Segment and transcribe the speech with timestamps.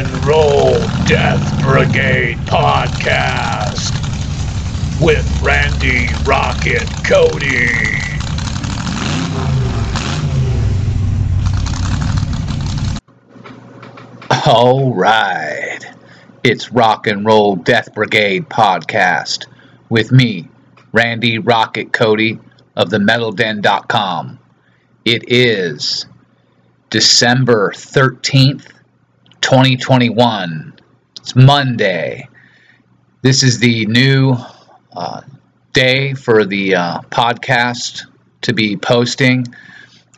[0.00, 0.72] and Roll
[1.04, 3.92] Death Brigade podcast
[4.98, 7.68] with Randy Rocket Cody.
[14.46, 15.80] All right.
[16.44, 19.48] It's Rock and Roll Death Brigade podcast
[19.90, 20.48] with me,
[20.92, 22.38] Randy Rocket Cody
[22.74, 24.38] of the MetalDen.com.
[25.04, 26.06] It is
[26.88, 28.79] December 13th,
[29.40, 30.74] 2021.
[31.20, 32.28] It's Monday.
[33.22, 34.36] This is the new
[34.92, 35.22] uh,
[35.72, 38.06] day for the uh, podcast
[38.42, 39.46] to be posting.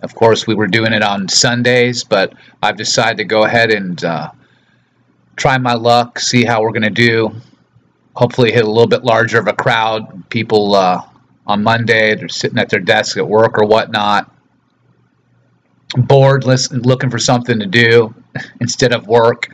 [0.03, 4.03] Of course, we were doing it on Sundays, but I've decided to go ahead and
[4.05, 4.31] uh,
[5.37, 7.31] try my luck, see how we're going to do.
[8.15, 10.29] Hopefully, hit a little bit larger of a crowd.
[10.29, 11.03] People uh,
[11.47, 14.31] on Monday, they're sitting at their desk at work or whatnot,
[15.97, 18.15] bored, listen, looking for something to do
[18.61, 19.49] instead of work.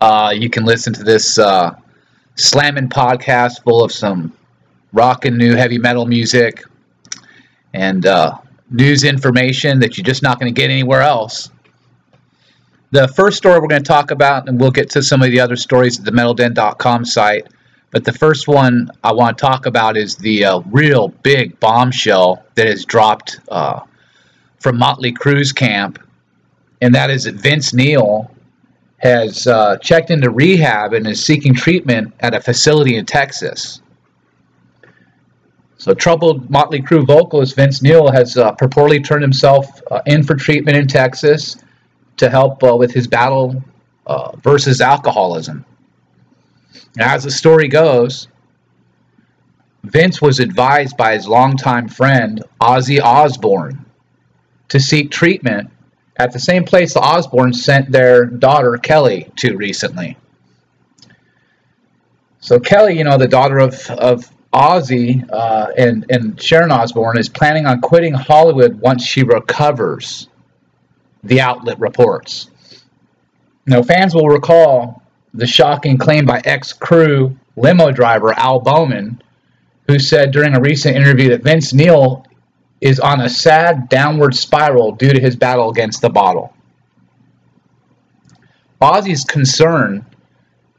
[0.00, 1.76] Uh, you can listen to this uh,
[2.34, 4.32] slamming podcast full of some
[4.92, 6.64] rock and new heavy metal music
[7.72, 8.36] and uh,
[8.70, 11.50] news information that you're just not going to get anywhere else.
[12.90, 15.40] The first story we're going to talk about, and we'll get to some of the
[15.40, 17.48] other stories at the MetalDen.com site,
[17.90, 22.44] but the first one I want to talk about is the uh, real big bombshell
[22.54, 23.80] that has dropped uh,
[24.62, 25.98] from Motley Crue's camp,
[26.80, 28.30] and that is that Vince Neil
[28.98, 33.80] has uh, checked into rehab and is seeking treatment at a facility in Texas.
[35.76, 40.36] So, troubled Motley Crue vocalist Vince Neil has uh, purportedly turned himself uh, in for
[40.36, 41.56] treatment in Texas
[42.18, 43.60] to help uh, with his battle
[44.06, 45.64] uh, versus alcoholism.
[47.00, 48.28] As the story goes,
[49.82, 53.84] Vince was advised by his longtime friend Ozzy Osbourne
[54.72, 55.70] to seek treatment
[56.16, 60.16] at the same place the Osbournes sent their daughter Kelly to recently.
[62.40, 67.28] So Kelly, you know, the daughter of, of Ozzy uh, and, and Sharon Osbourne is
[67.28, 70.28] planning on quitting Hollywood once she recovers,
[71.22, 72.48] the outlet reports.
[73.66, 75.02] Now, fans will recall
[75.34, 79.22] the shocking claim by ex-Crue limo driver Al Bowman,
[79.86, 82.24] who said during a recent interview that Vince Neil
[82.82, 86.52] is on a sad downward spiral due to his battle against the bottle.
[88.80, 90.04] Ozzy's concern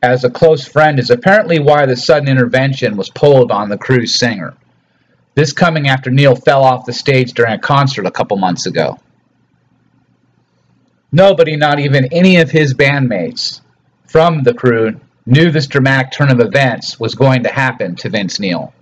[0.01, 4.13] as a close friend is apparently why the sudden intervention was pulled on the Crue's
[4.13, 4.53] singer.
[5.35, 8.99] This coming after Neil fell off the stage during a concert a couple months ago.
[11.13, 13.61] Nobody, not even any of his bandmates
[14.07, 18.41] from the Crue, knew this dramatic turn of events was going to happen to Vince
[18.41, 18.73] Neil.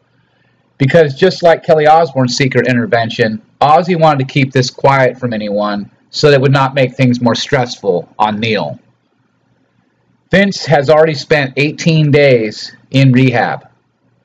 [0.81, 5.91] Because just like Kelly Osbourne's secret intervention, Ozzy wanted to keep this quiet from anyone
[6.09, 8.79] so that it would not make things more stressful on Neil.
[10.31, 13.69] Vince has already spent 18 days in rehab.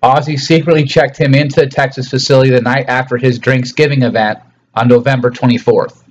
[0.03, 4.39] Ozzy secretly checked him into the Texas facility the night after his Drinksgiving event
[4.75, 6.05] on November 24th.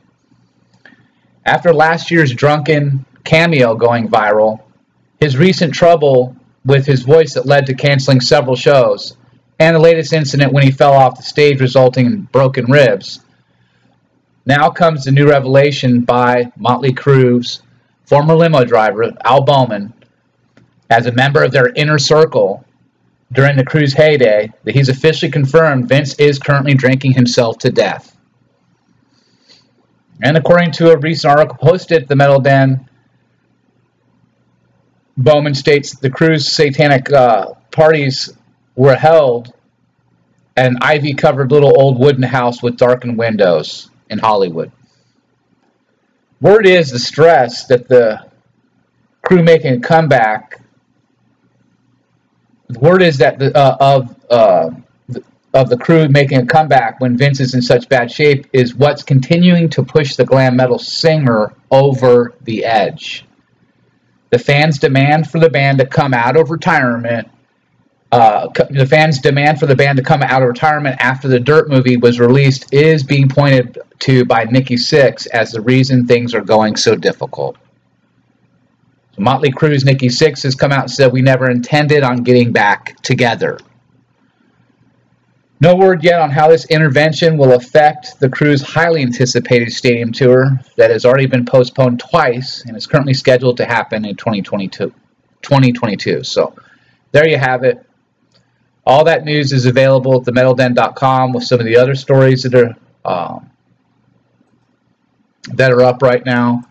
[1.44, 4.62] After last year's drunken cameo going viral,
[5.20, 9.18] his recent trouble with his voice that led to canceling several shows,
[9.60, 13.22] and the latest incident when he fell off the stage resulting in broken ribs,
[14.46, 17.62] now comes the new revelation by Motley Crue's
[18.06, 19.94] former limo driver, Al Bowman,
[20.90, 22.64] as a member of their inner circle
[23.32, 28.16] during the Crue's heyday, that he's officially confirmed Vince is currently drinking himself to death.
[30.22, 32.88] And according to a recent article posted at the Metal Den,
[35.18, 38.32] Bowman states the Crue's satanic uh, parties
[38.76, 39.54] were held
[40.58, 44.72] an ivy covered little old wooden house with darkened windows in Hollywood.
[46.42, 48.26] Word is the stress that the
[49.26, 50.62] Crue making a comeback.
[52.68, 54.70] The word is that the, uh, of uh,
[55.54, 59.04] of the Crue making a comeback when Vince is in such bad shape is what's
[59.04, 63.26] continuing to push the glam metal singer over the edge.
[64.32, 67.30] The fans' demand for the band to come out of retirement.
[68.16, 71.70] Uh, the fans' demand for the band to come out of retirement after the Dirt
[71.70, 76.40] movie was released is being pointed to by Nikki Sixx as the reason things are
[76.40, 77.58] going so difficult.
[79.18, 83.02] Motley Crue's Nikki Sixx has come out and said we never intended on getting back
[83.02, 83.60] together.
[85.60, 90.58] No word yet on how this intervention will affect the Crue's highly anticipated stadium tour
[90.78, 94.94] that has already been postponed twice and is currently scheduled to happen in 2022.
[95.42, 96.24] 2022.
[96.24, 96.56] So
[97.12, 97.86] there you have it.
[98.86, 102.76] All that news is available at themetalden.com with some of the other stories that are
[103.04, 103.50] um,
[105.54, 106.64] that are up right now.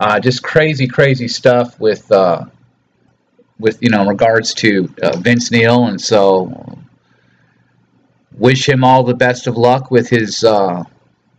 [0.00, 2.44] Uh, just crazy, crazy stuff with uh,
[3.58, 6.78] with you know in regards to uh, Vince Neil, and so
[8.32, 10.84] wish him all the best of luck with his uh,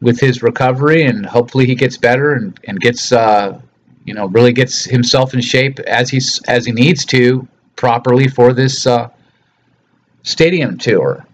[0.01, 3.59] with his recovery, and hopefully he gets better and and gets uh,
[4.03, 8.51] you know really gets himself in shape as he's as he needs to properly for
[8.51, 9.09] this uh,
[10.23, 11.25] stadium tour.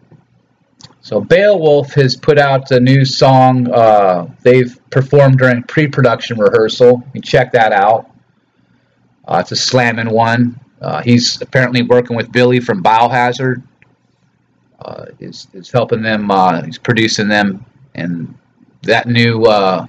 [1.01, 3.71] So Beowulf has put out a new song.
[3.71, 7.03] Uh, they've performed during pre-production rehearsal.
[7.13, 8.09] You check that out.
[9.27, 10.59] Uh, it's a slamming one.
[10.81, 13.61] Uh, he's apparently working with Billy from Biohazard.
[14.79, 16.29] Uh, is is helping them.
[16.29, 17.65] Uh, he's producing them,
[17.95, 18.35] and
[18.83, 19.85] that new uh,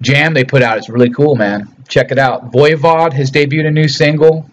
[0.00, 1.68] jam they put out is really cool, man.
[1.86, 2.50] Check it out.
[2.50, 4.50] Voivod has debuted a new single.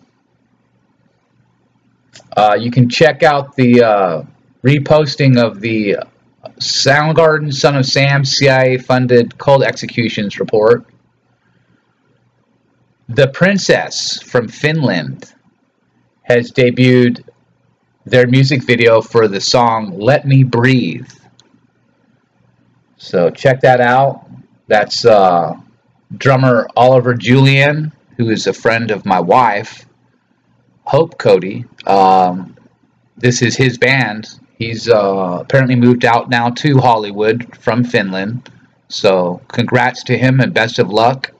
[2.36, 4.24] Uh, you can check out the uh,
[4.64, 5.98] reposting of the
[6.60, 10.86] Soundgarden Son of Sam CIA funded cold executions report.
[13.10, 15.34] The Princess from Finland
[16.24, 17.24] has debuted
[18.06, 21.10] their music video for the song Let Me Breathe.
[22.98, 24.26] So check that out.
[24.68, 25.54] That's uh,
[26.18, 29.85] drummer Oliver Julian, who is a friend of my wife,
[30.86, 31.66] Hope Cody.
[31.86, 32.56] Um,
[33.18, 34.40] this is his band.
[34.58, 38.50] He's uh, apparently moved out now to Hollywood from Finland.
[38.88, 41.32] So congrats to him and best of luck.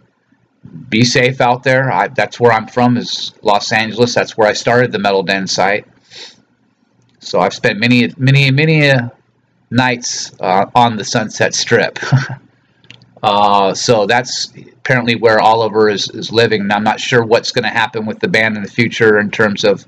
[0.90, 1.92] Be safe out there.
[1.92, 4.16] I, that's where I'm from is Los Angeles.
[4.16, 5.86] That's where I started the Metal Den site.
[7.20, 9.10] So I've spent many, many, many uh,
[9.70, 12.00] nights uh, on the Sunset Strip.
[13.24, 16.62] uh, so that's apparently where Oliver is, is living.
[16.62, 19.32] And I'm not sure what's going to happen with the band in the future in
[19.32, 19.86] terms of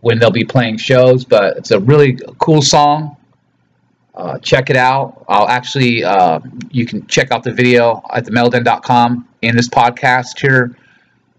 [0.00, 3.16] when they'll be playing shows, but it's a really cool song.
[4.14, 5.24] Uh, check it out.
[5.28, 6.40] I'll actually, uh,
[6.70, 10.76] you can check out the video at themetalden.com in this podcast here.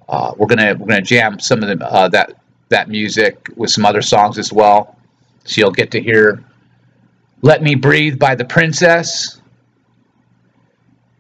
[0.10, 2.34] Uh, we're gonna we're gonna jam some of the, uh, that
[2.70, 4.98] that music with some other songs as well.
[5.44, 6.44] So you'll get to hear
[7.42, 9.37] "Let Me Breathe" by the Princess.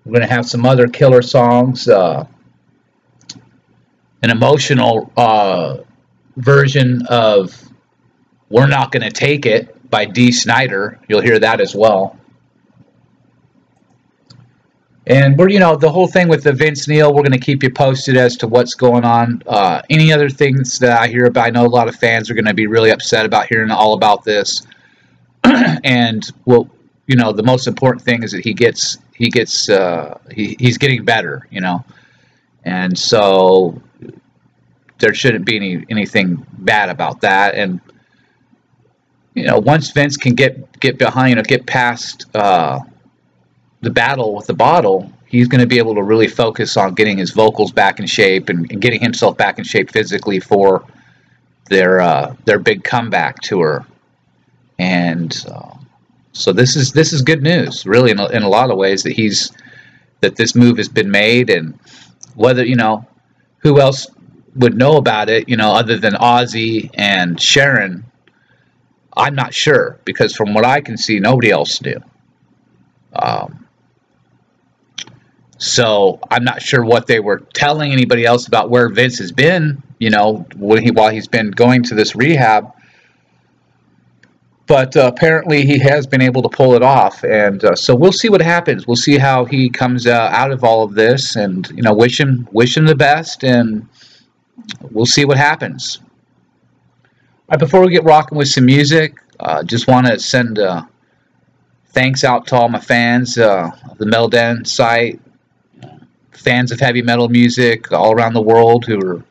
[0.07, 1.87] We're gonna have some other killer songs.
[1.87, 2.25] Uh,
[4.23, 5.77] an emotional uh,
[6.37, 7.53] version of
[8.49, 10.99] "We're Not Gonna Take It." by Dee Snider.
[11.07, 12.17] You'll hear that as well.
[15.05, 17.63] And we're, you know, the whole thing with the Vince Neil, we're going to keep
[17.63, 19.41] you posted as to what's going on.
[19.47, 22.33] Uh, any other things that I hear about, I know a lot of fans are
[22.33, 24.67] going to be really upset about hearing all about this.
[25.45, 26.69] and well,
[27.07, 30.77] you know, the most important thing is that he gets, he gets, uh, he, he's
[30.77, 31.83] getting better, you know.
[32.63, 33.81] And so
[34.99, 37.55] there shouldn't be any anything bad about that.
[37.55, 37.79] And
[39.33, 42.79] you know, once Vince can get get behind, you know, get past uh,
[43.81, 47.17] the battle with the bottle, he's going to be able to really focus on getting
[47.17, 50.85] his vocals back in shape and, and getting himself back in shape physically for
[51.69, 53.85] their uh, their big comeback tour.
[54.79, 55.76] And uh,
[56.37, 59.03] so this is this is good news, really, in a, in a lot of ways
[59.03, 59.51] that he's
[60.21, 61.77] that this move has been made, and
[62.35, 63.05] whether you know
[63.59, 64.07] who else
[64.55, 68.03] would know about it, you know, other than Ozzy and Sharon
[69.17, 71.99] I'm not sure because from what I can see, nobody else knew.
[73.13, 73.65] Um,
[75.57, 79.81] so I'm not sure what they were telling anybody else about where Vince has been,
[79.99, 82.71] you know, he, while he's been going to this rehab.
[84.67, 88.11] But uh, apparently he has been able to pull it off, and uh, so we'll
[88.11, 88.85] see what happens.
[88.85, 92.19] We'll see how he comes uh, out of all of this, and you know, wish
[92.19, 93.87] him wish him the best, and
[94.91, 95.99] we'll see what happens.
[97.49, 100.83] Right, before we get rocking with some music, uh, just want to send uh,
[101.91, 105.21] thanks out to all my fans, uh, the Metal Den site,
[106.31, 109.23] fans of heavy metal music all around the world who are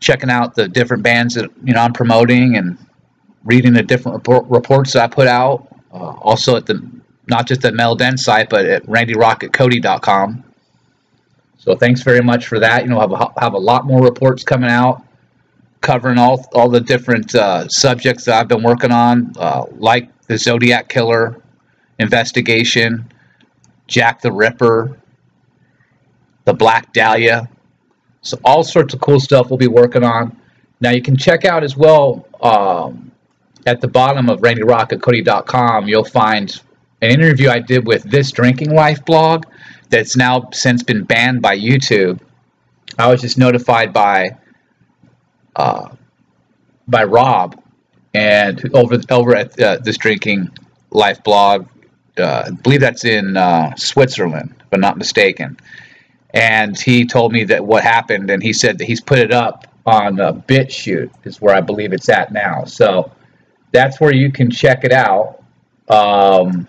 [0.00, 2.78] checking out the different bands that you know I'm promoting and
[3.44, 5.68] reading the different report, reports that I put out.
[5.92, 6.90] Uh, also at the
[7.26, 10.44] not just at Metal Den site, but at randyrocketcody.com.
[11.58, 12.82] So thanks very much for that.
[12.82, 15.04] You know, have a, have a lot more reports coming out
[15.84, 20.36] covering all all the different uh, subjects that I've been working on, uh, like the
[20.38, 21.40] Zodiac Killer
[21.98, 23.12] investigation,
[23.86, 24.98] Jack the Ripper,
[26.46, 27.48] the Black Dahlia.
[28.22, 30.36] So all sorts of cool stuff we'll be working on.
[30.80, 33.12] Now you can check out as well um,
[33.66, 35.88] at the bottom of randyrocketcody.com.
[35.88, 36.60] You'll find
[37.02, 39.44] an interview I did with this Drinking Life blog
[39.90, 42.20] that's now since been banned by YouTube.
[42.98, 44.36] I was just notified by
[45.56, 45.88] uh,
[46.88, 47.60] by Rob,
[48.12, 50.50] and over over at uh, this drinking
[50.90, 51.66] life blog.
[52.16, 55.56] Uh, I believe that's in uh, Switzerland, if I'm not mistaken.
[56.32, 59.66] and he told me that what happened, and he said that he's put it up
[59.86, 62.64] on uh, BitChute is where I believe it's at now.
[62.64, 63.12] So
[63.74, 65.42] that's where you can check it out.
[65.88, 66.68] Um,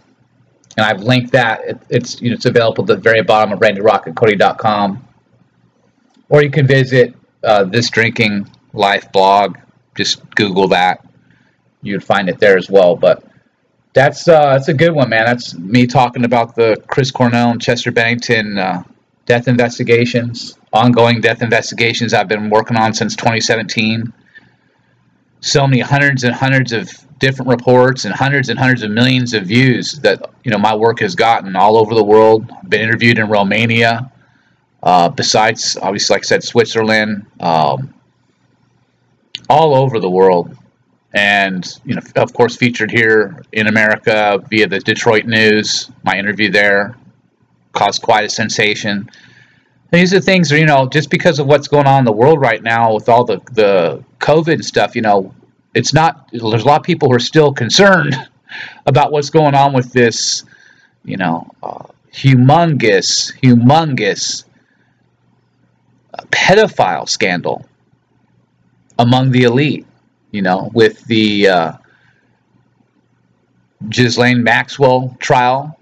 [0.76, 1.62] and I've linked that.
[1.62, 5.08] It, it's you know, it's available at the very bottom of randyrocketcody.com,
[6.28, 9.58] or you can visit uh, this drinking life blog.
[9.96, 11.06] Just Google that,
[11.82, 12.96] you'd find it there as well.
[12.96, 13.24] But
[13.94, 15.26] that's uh, that's a good one, man.
[15.26, 18.84] That's me talking about the Chris Cornell and Chester Bennington uh,
[19.28, 24.12] death investigations, ongoing death investigations I've been working on since 2017.
[25.42, 26.90] So many hundreds and hundreds of
[27.20, 31.00] different reports and hundreds and hundreds of millions of views that you know my work
[31.00, 32.52] has gotten all over the world.
[32.68, 34.12] Been interviewed in Romania,
[34.84, 37.94] uh, besides obviously like I said Switzerland, um,
[39.50, 40.56] all over the world,
[41.14, 45.92] and you know of course featured here in America via the Detroit News.
[46.04, 46.96] My interview there
[47.74, 49.10] caused quite a sensation.
[49.92, 52.62] These are things, you know, just because of what's going on in the world right
[52.62, 55.34] now with all the the COVID stuff, you know,
[55.74, 56.30] it's not.
[56.32, 58.16] There's a lot of people who are still concerned
[58.86, 60.44] about what's going on with this,
[61.04, 64.46] you know, uh, humongous, humongous
[66.14, 67.66] uh, pedophile scandal
[68.98, 69.86] among the elite.
[70.32, 71.72] You know, with the uh,
[73.90, 75.80] Ghislaine Maxwell trial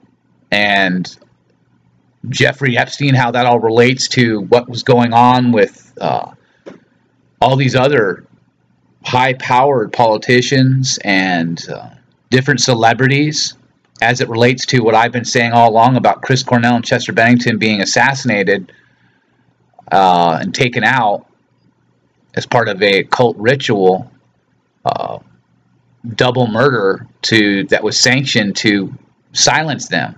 [0.52, 1.16] and
[2.30, 6.32] Jeffrey Epstein, how that all relates to what was going on with uh,
[7.44, 8.26] all these other
[9.04, 11.90] high powered politicians and uh,
[12.30, 13.56] different celebrities
[14.02, 17.12] as it relates to what I've been saying all along about Chris Cornell and Chester
[17.12, 18.72] Bennington being assassinated
[19.92, 21.28] uh, and taken out
[22.36, 24.10] as part of a cult ritual,
[24.86, 25.20] uh,
[26.16, 28.94] double murder to that was sanctioned to
[29.34, 30.18] silence them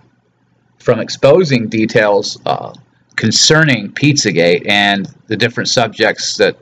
[0.77, 2.71] from exposing details uh,
[3.15, 6.55] concerning Pizzagate and the different subjects that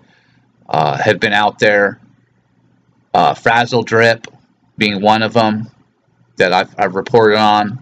[0.70, 2.00] uh, have been out there
[3.14, 4.28] uh, Frazzle Drip
[4.78, 5.70] being one of them
[6.38, 7.82] that I've, I've reported on.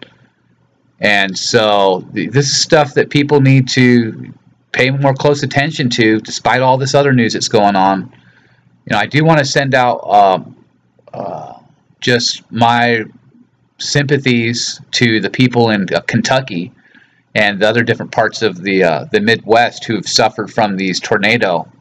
[0.99, 4.33] And so this is stuff that people need to
[4.71, 8.11] pay more close attention to, despite all this other news that's going on.
[8.85, 10.55] You know, I do want to send out um,
[11.13, 11.59] uh,
[12.01, 13.05] just my
[13.77, 16.71] sympathies to the people in uh, Kentucky
[17.33, 20.99] and the other different parts of the uh, the Midwest who have suffered from these
[20.99, 21.71] tornado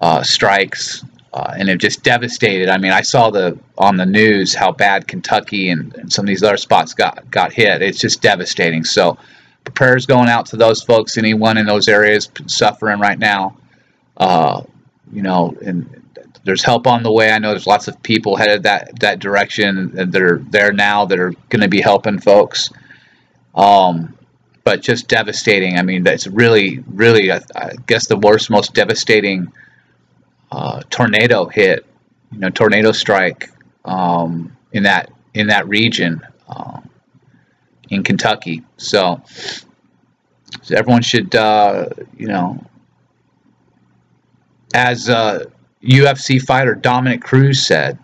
[0.00, 2.68] uh, strikes uh, and it just devastated.
[2.68, 6.28] I mean, I saw the on the news how bad Kentucky and, and some of
[6.28, 7.82] these other spots got got hit.
[7.82, 8.84] It's just devastating.
[8.84, 9.18] So,
[9.74, 13.56] prayers going out to those folks, anyone in those areas suffering right now.
[14.16, 14.62] Uh,
[15.12, 16.02] you know, and
[16.44, 17.32] there's help on the way.
[17.32, 21.18] I know there's lots of people headed that that direction that are there now that
[21.18, 22.70] are going to be helping folks.
[23.56, 24.16] Um,
[24.62, 25.78] but just devastating.
[25.78, 29.52] I mean, that's really, really, I, I guess the worst, most devastating
[30.54, 31.84] uh, tornado hit,
[32.30, 33.50] you know, tornado strike
[33.84, 36.80] um, in that in that region uh,
[37.90, 38.62] in Kentucky.
[38.76, 39.20] So,
[40.62, 42.64] so everyone should, uh, you know,
[44.72, 47.98] as UFC uh, fighter Dominick Cruz said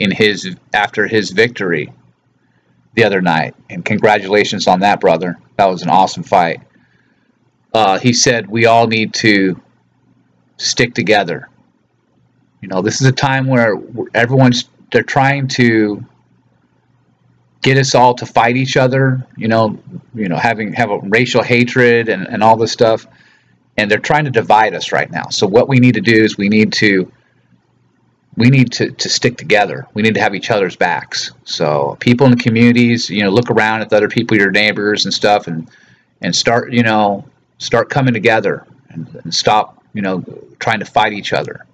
[0.00, 1.92] in his after his victory
[2.94, 5.38] the other night, and congratulations on that, brother.
[5.56, 6.62] That was an awesome fight.
[7.72, 9.60] Uh, he said we all need to
[10.56, 11.48] stick together
[12.66, 13.80] you know, this is a time where
[14.12, 16.04] everyone's they're trying to
[17.62, 19.24] get us all to fight each other.
[19.36, 19.78] You know,
[20.16, 23.06] you know, having have a racial hatred and, and all this stuff,
[23.76, 25.28] and they're trying to divide us right now.
[25.30, 27.12] So what we need to do is we need to
[28.36, 29.86] we need to, to stick together.
[29.94, 31.30] We need to have each other's backs.
[31.44, 35.04] So people in the communities, you know, look around at the other people, your neighbors
[35.04, 35.70] and stuff, and
[36.20, 37.24] and start, you know,
[37.58, 40.24] start coming together and, and stop, you know,
[40.58, 41.64] trying to fight each other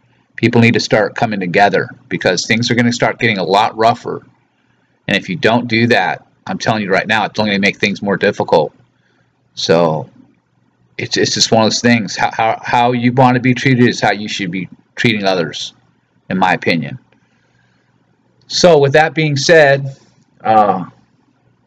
[0.43, 3.75] people need to start coming together because things are going to start getting a lot
[3.79, 4.27] rougher.
[5.07, 7.67] And if you don't do that, I'm telling you right now, it's only going to
[7.67, 8.75] make things more difficult.
[9.55, 10.11] So
[10.99, 12.17] it's, it's just one of those things.
[12.17, 15.75] How, how, how you want to be treated is how you should be treating others,
[16.29, 16.99] in my opinion.
[18.49, 19.97] So with that being said,
[20.43, 20.87] uh,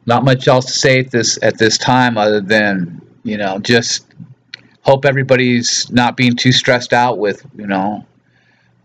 [0.05, 4.05] not much else to say at this at this time other than you know just
[4.81, 8.05] hope everybody's not being too stressed out with you know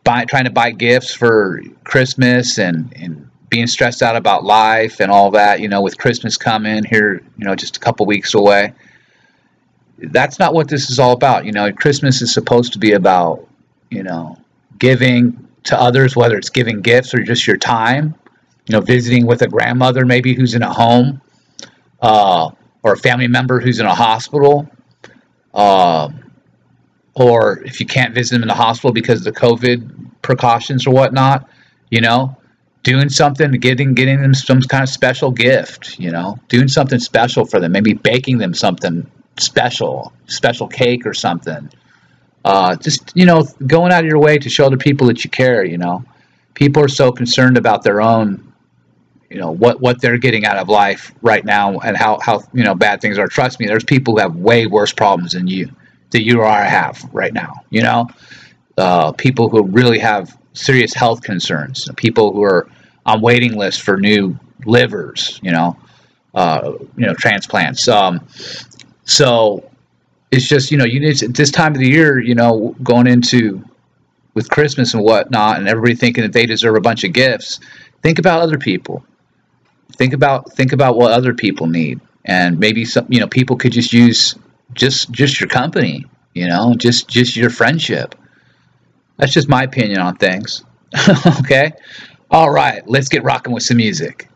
[0.04, 5.10] buy, trying to buy gifts for Christmas and, and being stressed out about life and
[5.10, 8.72] all that, you know, with Christmas coming here, you know, just a couple weeks away.
[9.98, 11.44] That's not what this is all about.
[11.44, 13.46] You know, Christmas is supposed to be about,
[13.90, 14.38] you know,
[14.78, 18.14] giving to others, whether it's giving gifts or just your time,
[18.66, 21.20] you know, visiting with a grandmother maybe who's in a home
[22.00, 22.50] uh,
[22.82, 24.70] or a family member who's in a hospital.
[25.52, 26.29] Um,
[27.14, 30.92] or if you can't visit them in the hospital because of the COVID precautions or
[30.92, 31.48] whatnot,
[31.90, 32.36] you know,
[32.82, 37.44] doing something, getting getting them some kind of special gift, you know, doing something special
[37.44, 41.70] for them, maybe baking them something special, special cake or something.
[42.44, 45.30] Uh, just you know, going out of your way to show the people that you
[45.30, 45.64] care.
[45.64, 46.04] You know,
[46.54, 48.52] people are so concerned about their own,
[49.28, 52.62] you know, what what they're getting out of life right now and how how you
[52.62, 53.28] know bad things are.
[53.28, 55.70] Trust me, there's people who have way worse problems than you
[56.10, 57.64] that you or I have right now.
[57.70, 58.08] You know,
[58.76, 62.68] uh, people who really have serious health concerns, people who are
[63.06, 65.40] on waiting lists for new livers.
[65.42, 65.76] You know,
[66.34, 67.88] uh, you know transplants.
[67.88, 68.26] Um,
[69.04, 69.70] so
[70.30, 73.06] it's just you know you need to, this time of the year you know going
[73.06, 73.62] into
[74.34, 77.60] with christmas and whatnot and everybody thinking that they deserve a bunch of gifts
[78.02, 79.04] think about other people
[79.92, 83.72] think about think about what other people need and maybe some you know people could
[83.72, 84.36] just use
[84.74, 88.14] just just your company you know just just your friendship.
[89.16, 90.64] That's just my opinion on things.
[91.40, 91.72] Okay?
[92.30, 94.29] All right let's get rocking with some music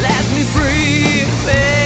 [0.00, 1.83] Let me free, baby.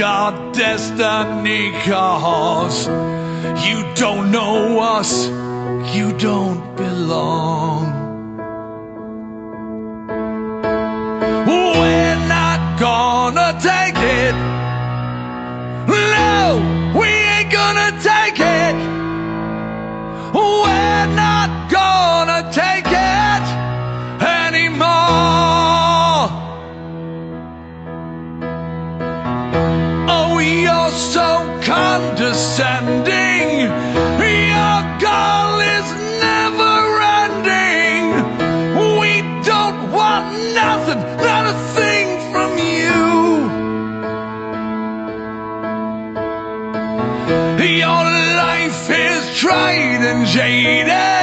[0.00, 2.86] Our destiny cause
[3.66, 5.26] you don't know us.
[5.94, 7.85] You don't belong.
[32.56, 33.68] Condescending.
[34.48, 35.88] Your goal is
[36.24, 36.76] never
[37.20, 38.04] ending.
[39.00, 39.12] We
[39.44, 42.96] don't want nothing, not a thing from you.
[47.78, 48.04] Your
[48.36, 51.15] life is tried and jaded,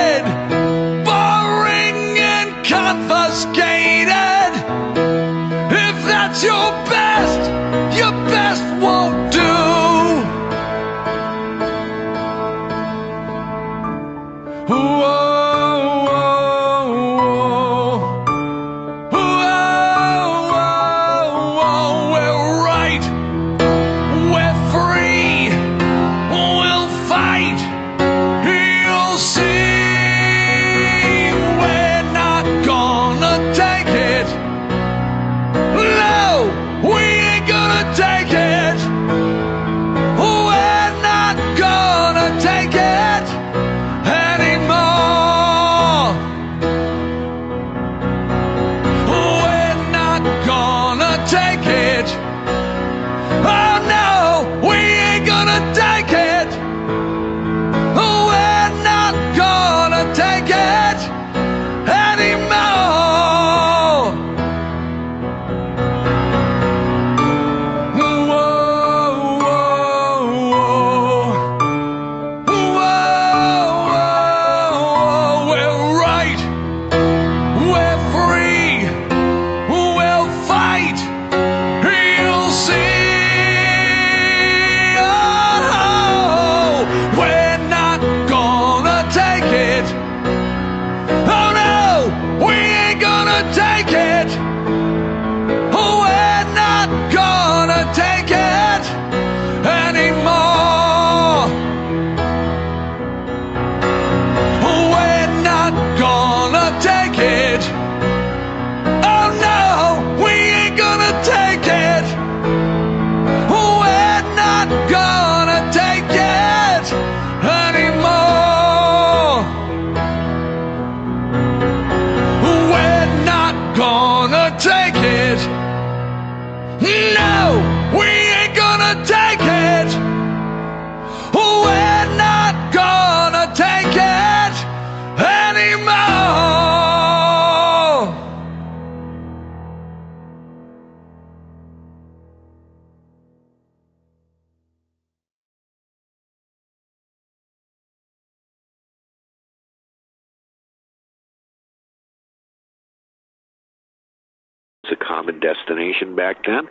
[155.23, 156.67] common destination back then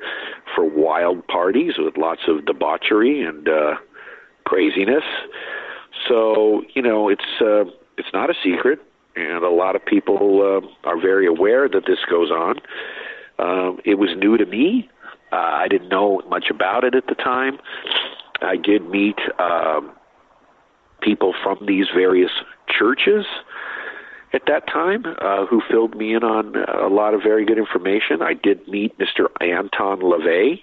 [0.54, 3.74] for wild parties with lots of debauchery and uh,
[4.44, 5.04] craziness.
[6.08, 7.64] So you know, it's uh,
[7.96, 8.80] it's not a secret,
[9.16, 12.56] and a lot of people uh, are very aware that this goes on.
[13.38, 14.88] Um, it was new to me.
[15.32, 17.58] Uh, I didn't know much about it at the time.
[18.42, 19.92] I did meet um,
[21.00, 22.30] people from these various
[22.68, 23.24] churches
[24.32, 28.22] at that time uh, who filled me in on a lot of very good information.
[28.22, 29.26] I did meet Mr.
[29.40, 30.62] Anton LaVey,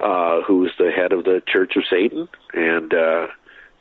[0.00, 3.28] uh, who's the head of the Church of Satan, and uh,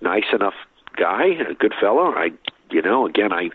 [0.01, 0.53] nice enough
[0.95, 2.13] guy, a good fellow.
[2.13, 2.29] I,
[2.71, 3.49] you know, again, I.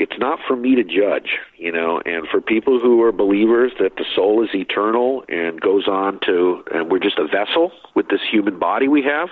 [0.00, 3.96] It's not for me to judge, you know, and for people who are believers that
[3.96, 8.22] the soul is eternal and goes on to, and we're just a vessel with this
[8.22, 9.28] human body we have,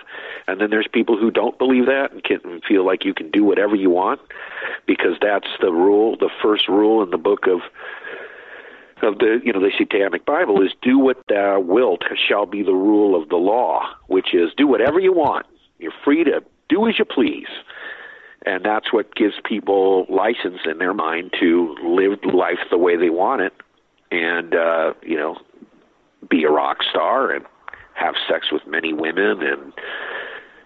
[0.46, 3.44] and then there's people who don't believe that and can feel like you can do
[3.44, 4.20] whatever you want
[4.86, 7.62] because that's the rule, the first rule in the book of
[9.00, 12.74] of the you know the satanic bible is do what thou wilt shall be the
[12.74, 15.46] rule of the law which is do whatever you want.
[15.78, 17.46] You're free to do as you please
[18.46, 23.10] and that's what gives people license in their mind to live life the way they
[23.10, 23.52] want it,
[24.10, 25.36] and uh, you know,
[26.30, 27.44] be a rock star and
[27.94, 29.72] have sex with many women and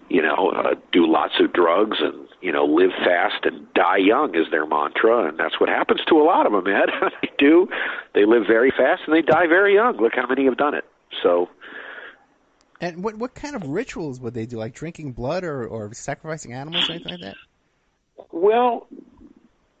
[0.09, 4.35] you know uh, do lots of drugs and you know live fast and die young
[4.35, 5.27] is their mantra.
[5.27, 6.89] And that's what happens to a lot of them ed.
[7.21, 7.67] They do.
[8.13, 9.97] They live very fast and they die very young.
[9.97, 10.85] Look how many have done it.
[11.23, 11.49] So
[12.81, 14.57] And what what kind of rituals would they do?
[14.57, 17.35] Like drinking blood or, or sacrificing animals or anything like that?
[18.31, 18.87] Well,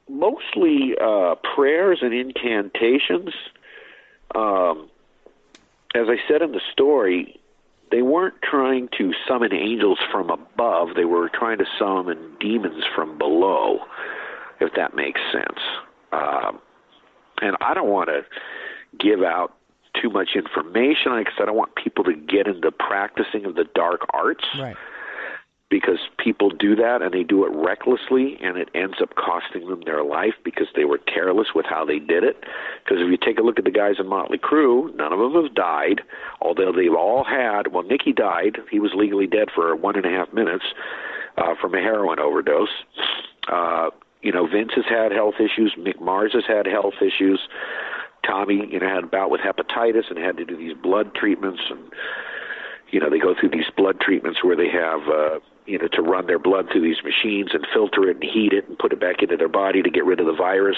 [0.09, 3.33] mostly uh, prayers and incantations.
[4.35, 4.89] Um,
[5.95, 7.39] as I said in the story,
[7.91, 13.17] they weren't trying to summon angels from above, they were trying to summon demons from
[13.17, 13.79] below,
[14.59, 15.59] if that makes sense.
[16.11, 16.59] Um,
[17.41, 18.25] and I don't want to
[18.97, 19.55] give out
[20.01, 24.01] too much information because I don't want people to get into practicing of the dark
[24.13, 24.75] arts Right.
[25.73, 29.81] Because people do that and they do it recklessly and it ends up costing them
[29.87, 32.43] their life because they were careless with how they did it.
[32.83, 35.33] Because if you take a look at the guys in Motley Crue, none of them
[35.33, 36.01] have died,
[36.41, 37.73] although they've all had.
[37.73, 40.65] Well, Nikki died; he was legally dead for one and a half minutes
[41.39, 42.69] uh, from a heroin overdose.
[43.51, 43.89] Uh,
[44.21, 45.73] you know, Vince has had health issues.
[45.75, 47.39] Mick Mars has had health issues.
[48.23, 51.63] Tommy, you know, had a bout with hepatitis and had to do these blood treatments
[51.71, 51.91] and
[52.91, 56.01] you know they go through these blood treatments where they have uh you know to
[56.01, 58.99] run their blood through these machines and filter it and heat it and put it
[58.99, 60.77] back into their body to get rid of the virus.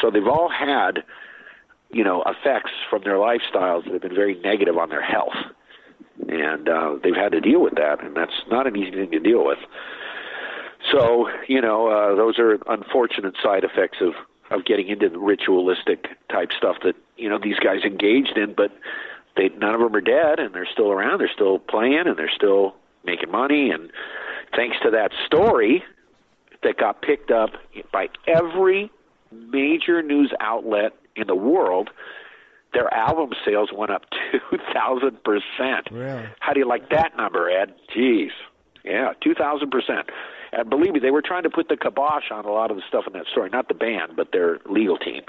[0.00, 1.02] So they've all had
[1.90, 5.36] you know effects from their lifestyles that have been very negative on their health.
[6.28, 9.20] And uh they've had to deal with that and that's not an easy thing to
[9.20, 9.58] deal with.
[10.90, 14.14] So you know uh those are unfortunate side effects of
[14.50, 18.72] of getting into the ritualistic type stuff that you know these guys engaged in but
[19.36, 22.30] they none of them are dead and they're still around they're still playing and they're
[22.34, 23.70] still making money.
[23.70, 23.90] And
[24.54, 25.82] thanks to that story
[26.62, 27.50] that got picked up
[27.92, 28.90] by every
[29.32, 31.90] major news outlet in the world
[32.72, 34.04] their album sales went up
[34.52, 36.24] 2000% Really?
[36.38, 37.74] how do you like that number ed?
[37.96, 38.30] Jeez.
[38.84, 40.08] Yeah 2000%
[40.52, 42.82] and believe me they were trying to put the kibosh on a lot of the
[42.88, 43.50] stuff in that story.
[43.50, 45.22] Not the band but their legal team.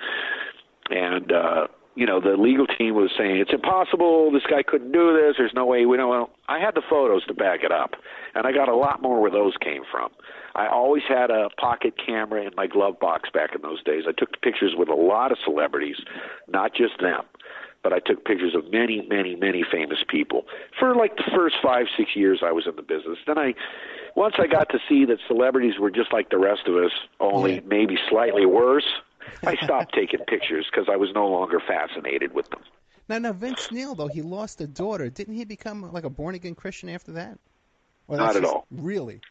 [0.89, 4.31] And uh you know the legal team was saying it's impossible.
[4.31, 5.35] This guy couldn't do this.
[5.37, 5.85] There's no way.
[5.85, 7.91] We don't well i had the photos to back it up
[8.35, 10.09] and i got a lot more where those came from.
[10.55, 14.03] I always had a pocket camera in my glove box back in those days.
[14.07, 15.97] I took pictures with a lot of celebrities
[16.47, 17.23] not just them
[17.83, 20.45] but i took pictures of many many many famous people.
[20.79, 23.17] For like the first five six years i was in the business.
[23.27, 23.53] Then i
[24.15, 27.55] once i got to see that celebrities were just like the rest of us only
[27.55, 27.61] Yeah.
[27.65, 28.87] maybe slightly worse
[29.43, 32.61] I stopped taking pictures because I was no longer fascinated with them.
[33.09, 35.09] Now, now Vince Neil though he lost a daughter.
[35.09, 37.37] Didn't he become like a born again Christian after that?
[38.07, 38.65] Or Not at just- all.
[38.71, 39.21] Really,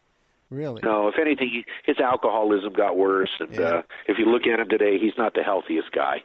[0.49, 0.81] really.
[0.83, 3.61] No, if anything, he, his alcoholism got worse, and Yeah.
[3.61, 6.23] uh, if you look at him today, he's not the healthiest guy.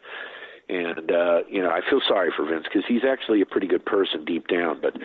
[0.68, 3.84] And uh, you know, I feel sorry for Vince because he's actually a pretty good
[3.86, 4.96] person deep down, but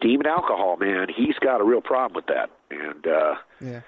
[0.00, 2.50] demon alcohol, man, he's got a real problem with that.
[2.70, 3.80] And uh, Yeah.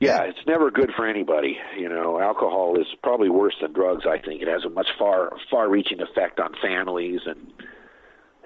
[0.00, 1.56] Yeah, it's never good for anybody.
[1.78, 4.04] You know, alcohol is probably worse than drugs.
[4.06, 7.52] I think it has a much far far-reaching effect on families and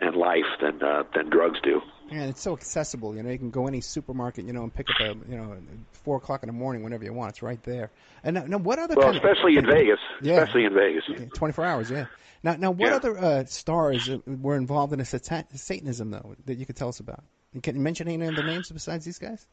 [0.01, 1.81] and life than uh, than drugs do.
[2.11, 3.15] And it's so accessible.
[3.15, 5.57] You know, you can go any supermarket, you know, and pick up a, you know,
[5.93, 7.31] four o'clock in the morning whenever you want.
[7.31, 7.91] It's right there.
[8.25, 9.99] And now, now what other Well, kind of- especially in Vegas.
[10.23, 10.35] Yeah.
[10.41, 11.05] Especially in Vegas.
[11.35, 12.07] Twenty four hours, yeah.
[12.43, 12.97] Now, now, what Yeah.
[12.97, 16.89] other uh, stars uh, were involved in a satan- Satanism though that you could tell
[16.89, 17.25] us about?
[17.53, 19.45] You can you mention any of the names besides these guys?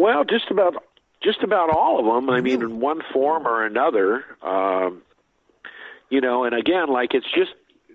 [0.00, 0.82] Well, just about
[1.22, 2.30] just about all of them.
[2.30, 4.24] I mean, in one form or another.
[4.42, 5.02] Um,
[6.08, 7.50] you know, and again, like it's just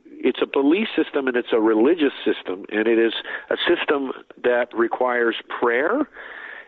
[0.06, 3.14] it's a belief system and it's a religious system, and it is
[3.50, 4.12] a system
[4.44, 6.08] that requires prayer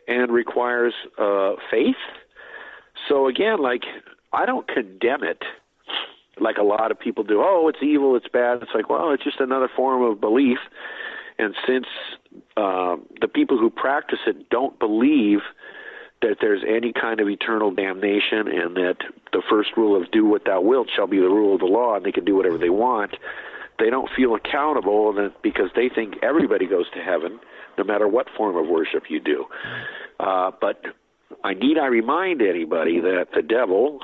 [0.08, 1.96] and requires uh, faith.
[3.08, 3.84] So again, like
[4.34, 5.44] I don't condemn it
[6.42, 7.44] like a lot of people do.
[7.44, 8.64] Oh, it's evil, it's bad.
[8.64, 10.58] It's like, well, it's just another form of belief.
[11.38, 11.86] And since
[12.56, 15.40] um, the people who practice it don't believe
[16.22, 18.98] that there's any kind of eternal damnation and that
[19.34, 21.96] the first rule of do what thou wilt shall be the rule of the law
[21.96, 23.16] and they can do whatever they want,
[23.80, 27.40] they don't feel accountable because they think everybody goes to heaven
[27.78, 29.46] no matter what form of worship you do.
[30.20, 30.82] Uh, but
[31.44, 34.00] I need I remind anybody that the devil,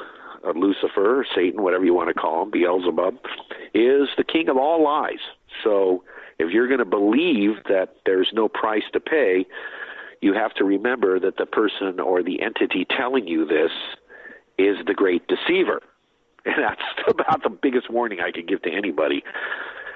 [0.46, 3.16] uh, Lucifer, Satan, whatever you want to call him, Beelzebub,
[3.74, 5.20] is the king of all lies.
[5.64, 6.04] So
[6.44, 9.46] if you're going to believe that there's no price to pay,
[10.22, 13.72] you have to remember that the person or the entity telling you this
[14.58, 15.82] is the great deceiver.
[16.46, 19.24] And that's about the biggest warning I could give to anybody.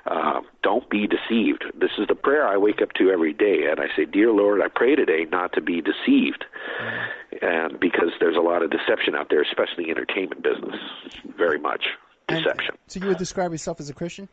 [0.05, 1.65] Uh, don't be deceived.
[1.77, 4.61] This is the prayer I wake up to every day, and I say, "Dear Lord,
[4.61, 6.45] I pray today not to be deceived,"
[7.41, 10.79] and because there's a lot of deception out there, especially in the entertainment business,
[11.37, 11.83] very much
[12.29, 12.75] And- deception.
[12.87, 14.29] so you would describe yourself as a Christian?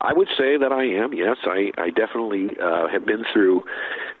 [0.00, 1.12] I would say that I am.
[1.12, 3.64] Yes, I I definitely uh, have been through.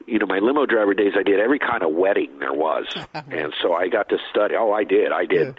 [0.06, 1.12] You know, my limo driver days.
[1.16, 4.54] I did every kind of wedding there was, and so I got to study.
[4.58, 5.12] Oh, I did.
[5.12, 5.54] I did.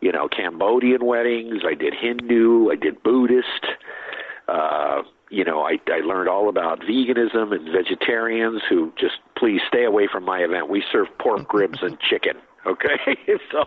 [0.00, 1.62] You know, Cambodian weddings.
[1.66, 2.70] I did Hindu.
[2.70, 3.66] I did Buddhist.
[4.46, 9.84] Uh, you know, I I learned all about veganism and vegetarians who just please stay
[9.84, 10.70] away from my event.
[10.70, 12.36] We serve pork ribs and chicken.
[12.66, 13.16] Okay,
[13.52, 13.64] so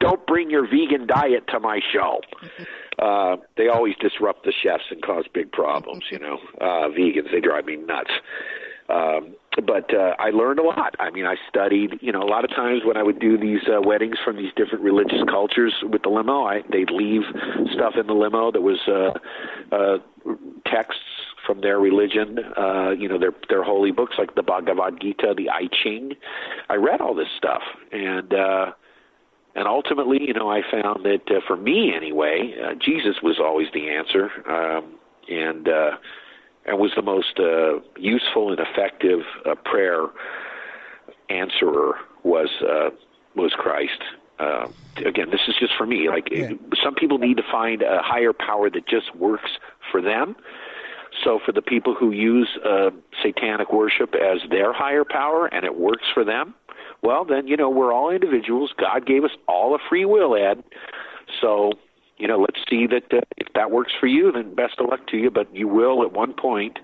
[0.00, 2.20] don't bring your vegan diet to my show.
[2.98, 6.04] Uh, they always disrupt the chefs and cause big problems.
[6.10, 8.10] You know, uh, vegans they drive me nuts.
[8.90, 9.34] Um,
[9.66, 10.94] but uh, I learned a lot.
[10.98, 11.98] I mean, I studied.
[12.00, 14.52] You know, a lot of times when I would do these uh, weddings from these
[14.56, 17.22] different religious cultures with the limo, I they'd leave
[17.72, 19.98] stuff in the limo that was uh, uh,
[20.66, 21.02] texts
[21.46, 22.38] from their religion.
[22.56, 26.14] Uh, you know, their their holy books like the Bhagavad Gita, the I Ching.
[26.68, 28.72] I read all this stuff, and uh,
[29.54, 33.68] and ultimately, you know, I found that uh, for me anyway, uh, Jesus was always
[33.74, 34.94] the answer, um,
[35.28, 35.90] and uh,
[36.66, 40.06] and was the most uh, useful and effective uh, prayer
[41.28, 42.90] answerer was uh,
[43.34, 44.00] was Christ.
[44.38, 44.68] Uh,
[45.04, 46.08] again, this is just for me.
[46.08, 46.52] Like Yeah.
[46.82, 49.50] some people need to find a higher power that just works
[49.90, 50.36] for them.
[51.22, 52.90] So for the people who use uh,
[53.22, 56.54] satanic worship as their higher power and it works for them,
[57.02, 58.72] well then you know we're all individuals.
[58.76, 60.62] God gave us all a free will, Ed.
[61.40, 61.72] So
[62.22, 65.08] you know let's see that uh, if that works for you, then best of luck
[65.08, 65.28] to you.
[65.28, 66.78] But you will at one point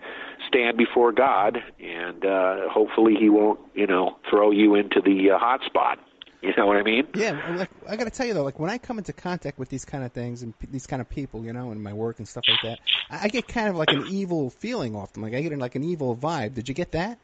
[0.49, 5.39] stand before God, and uh, hopefully He won't you know throw you into the uh,
[5.39, 6.01] hot spot.
[6.43, 7.07] You know what I mean?
[7.15, 9.69] Yeah, like I got to tell you though, like when I come into contact with
[9.69, 12.19] these kind of things and p- these kind of people, you know, in my work
[12.19, 15.23] and stuff like that, I, I get kind of like an evil feeling often.
[15.23, 16.55] Like I get like an evil vibe.
[16.55, 17.19] Did you get that?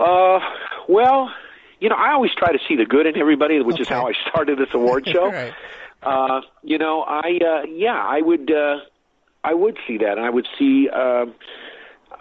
[0.00, 0.38] Uh,
[0.88, 1.30] well,
[1.80, 4.12] you know, I always try to see the good in everybody, which is how I
[4.28, 5.30] started this award show.
[5.30, 5.54] Right.
[6.02, 8.78] Uh, you know, I uh, yeah, I would uh,
[9.44, 11.34] I would see that, and I would see um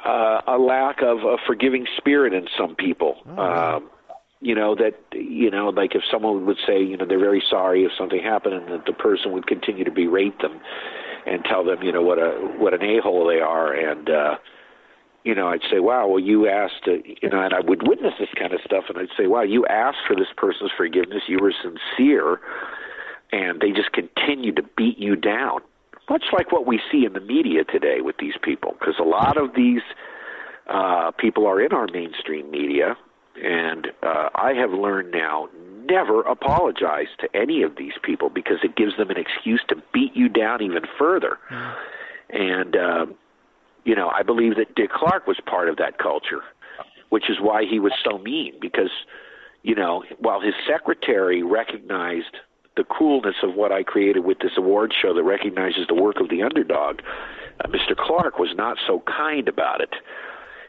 [0.06, 3.18] uh, a lack of a forgiving spirit in some people.
[3.38, 3.90] um,
[4.42, 7.84] you know that you know, like if someone would say, you know, they're very sorry
[7.84, 10.60] if something happened, and that the person would continue to berate them
[11.26, 14.36] and tell them, you know, what a what an a hole they are, and uh,
[15.26, 18.14] you know, I'd say, wow, well, you asked, uh, you know, and I would witness
[18.20, 21.40] this kind of stuff, and I'd say, wow, you asked for this person's forgiveness, you
[21.42, 22.40] were sincere,
[23.32, 25.62] and they just continue to beat you down.
[26.12, 29.36] Much like what we see in the media today with these people, because a lot
[29.36, 29.82] of these
[30.70, 32.96] uh, people are in our mainstream media,
[33.44, 35.50] and uh, I have learned now
[35.90, 40.16] never apologize to any of these people because it gives them an excuse to beat
[40.16, 41.38] you down even further.
[42.30, 43.06] And uh,
[43.86, 46.42] you know, I believe that Dick Clark was part of that culture,
[47.10, 48.90] which is why he was so mean because,
[49.64, 52.38] you know, while his secretary recognized
[52.76, 56.30] the coolness of what I created with this award show that recognizes the work of
[56.30, 57.00] the underdog,
[57.64, 57.96] uh, Mr.
[57.96, 59.94] Clark was not so kind about it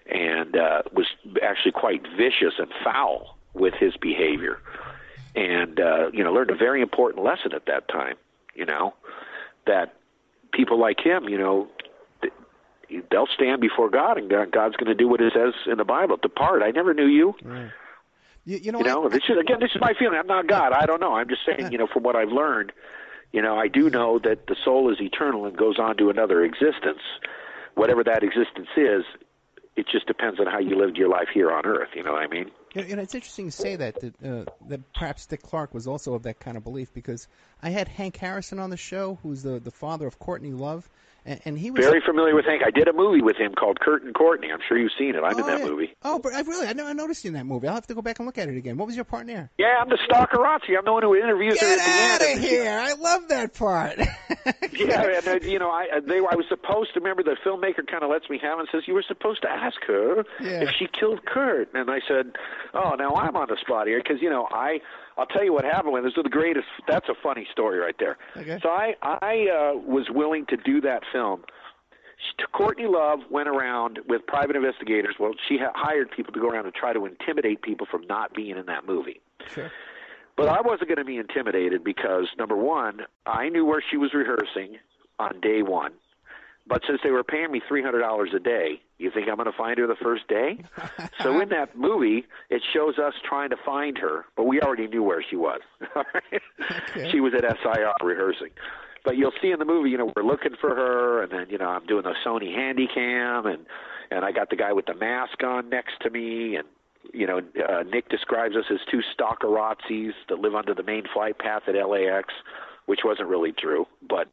[0.09, 1.07] and uh, was
[1.42, 4.61] actually quite vicious and foul with his behavior.
[5.34, 8.16] And, uh, you know, learned a very important lesson at that time,
[8.55, 8.95] you know,
[9.66, 9.95] that
[10.53, 11.68] people like him, you know,
[13.11, 16.16] they'll stand before God, and God's going to do what it says in the Bible.
[16.16, 16.62] Depart.
[16.62, 17.34] I never knew you.
[18.45, 19.59] You, you know, You know, I, this is again.
[19.61, 20.18] This is my feeling.
[20.18, 20.72] I'm not God.
[20.72, 21.14] I don't know.
[21.14, 21.72] I'm just saying.
[21.72, 22.72] You know, from what I've learned,
[23.32, 26.43] you know, I do know that the soul is eternal and goes on to another
[26.45, 27.01] existence,
[27.74, 29.05] whatever that existence is.
[29.74, 31.91] It just depends on how you lived your life here on Earth.
[31.95, 32.51] You know what I mean?
[32.74, 35.87] You know, and it's interesting to say that that, uh, that perhaps Dick Clark was
[35.87, 37.28] also of that kind of belief because
[37.62, 40.89] I had Hank Harrison on the show, who's the the father of Courtney Love,
[41.27, 42.62] and, and he was Very familiar with Hank.
[42.64, 44.49] I did a movie with him called Kurt and Courtney.
[44.53, 45.22] I'm sure you've seen it.
[45.22, 45.66] I'm in Oh, that yeah.
[45.66, 45.95] movie.
[46.05, 47.68] Oh, but I really I never noticed you in that movie.
[47.68, 48.77] I'll have to go back and look at it again.
[48.77, 49.51] What was your part there?
[49.59, 50.79] Yeah, I'm the stalkerazzi.
[50.79, 52.22] I'm the one who interviews her Get at the end.
[52.33, 52.70] out of here!
[52.79, 53.99] I love that part.
[54.72, 57.87] Yeah, and uh, you know, I uh, they I was supposed to remember the filmmaker
[57.91, 60.62] kind of lets me have and says you were supposed to ask her Yeah.
[60.62, 62.33] if she killed Kurt, and I said,
[62.74, 64.81] oh, now I'm on the spot here because you know I
[65.19, 66.67] I'll tell you what happened when this is the greatest.
[66.87, 68.19] That's a funny story right there.
[68.37, 68.59] Okay.
[68.62, 71.45] So I I uh, was willing to do that film.
[72.19, 75.17] She- Courtney Love went around with private investigators.
[75.19, 78.35] Well, she ha- hired people to go around and try to intimidate people from not
[78.35, 79.21] being in that movie.
[79.55, 79.71] Sure.
[80.37, 84.12] But I wasn't going to be intimidated because number one, I knew where she was
[84.12, 84.77] rehearsing
[85.19, 85.93] on day one.
[86.67, 89.51] But since they were paying me three hundred dollars a day, you think I'm going
[89.51, 90.59] to find her the first day?
[91.22, 95.03] so in that movie, it shows us trying to find her, but we already knew
[95.03, 95.61] where she was.
[95.97, 97.11] Okay.
[97.11, 98.51] She was at SIR rehearsing.
[99.05, 101.59] but you'll see in the movie, you know, we're looking for her, and then you
[101.59, 103.66] know I'm doing the Sony Handycam, and
[104.11, 106.66] and I got the guy with the mask on next to me, and
[107.12, 111.38] you know uh, Nick describes us as two stalkerazzis that live under the main flight
[111.38, 112.34] path at LAX,
[112.86, 114.28] which wasn't really true, but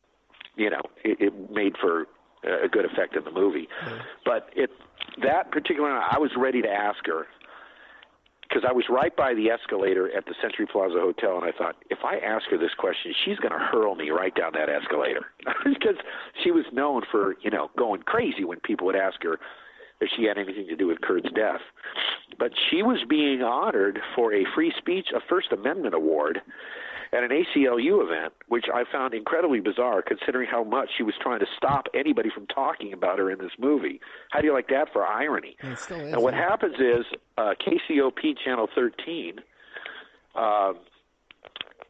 [0.56, 2.08] you know it, it made for
[2.44, 3.68] a good effect in the movie.
[3.86, 3.98] Mm-hmm.
[4.26, 4.70] But it
[5.22, 7.28] that particular I was ready to ask her
[8.42, 11.76] because I was right by the escalator at the Century Plaza Hotel, and I thought,
[11.90, 15.26] if I ask her this question, she's going to hurl me right down that escalator
[15.66, 15.96] because
[16.44, 19.40] she was known for you know going crazy when people would ask her
[20.02, 21.62] if she had anything to do with Kurt's death.
[22.38, 26.42] But she was being honored for a free speech, a First Amendment award
[27.14, 31.40] at an ACLU event, which I found incredibly bizarre considering how much she was trying
[31.40, 34.02] to stop anybody from talking about her in this movie.
[34.32, 35.56] How do you like that for irony?
[35.62, 36.14] And it still is.
[36.14, 37.06] And what happens is
[37.38, 39.36] uh, KCOP Channel 13,
[40.36, 40.74] uh,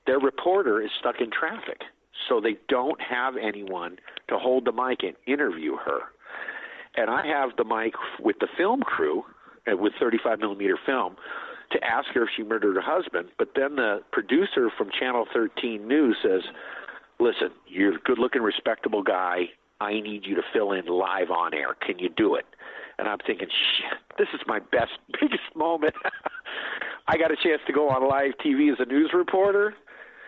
[0.06, 1.82] their reporter is stuck in traffic,
[2.28, 3.98] so they don't have anyone
[4.28, 6.02] to hold the mic and interview her.
[6.96, 9.24] And I have the mic with the film crew,
[9.72, 11.16] uh, with 35 millimeter film,
[11.74, 13.30] to ask her if she murdered her husband.
[13.38, 16.42] But then the producer from Channel 13 News says,
[17.20, 19.52] "Listen, you're a good-looking, respectable guy.
[19.82, 21.76] I need you to fill in live on air.
[21.82, 22.46] Can you do it?"
[22.98, 25.96] And I'm thinking, shit, this is my best, biggest moment.
[27.08, 29.76] I got a chance to go on live TV as a news reporter.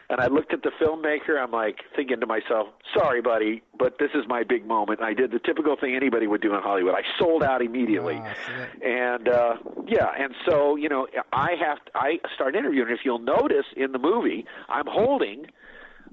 [0.10, 1.42] And I looked at the filmmaker.
[1.42, 5.14] I'm like thinking to myself, "Sorry, buddy, but this is my big moment." And I
[5.14, 6.94] did the typical thing anybody would do in Hollywood.
[6.94, 9.56] I sold out immediately, Ah, and uh,
[9.88, 12.90] yeah, and so you know, I have I start interviewing.
[12.92, 15.48] If you'll notice in the movie, I'm holding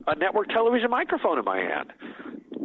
[0.07, 1.93] a network television microphone in my hand,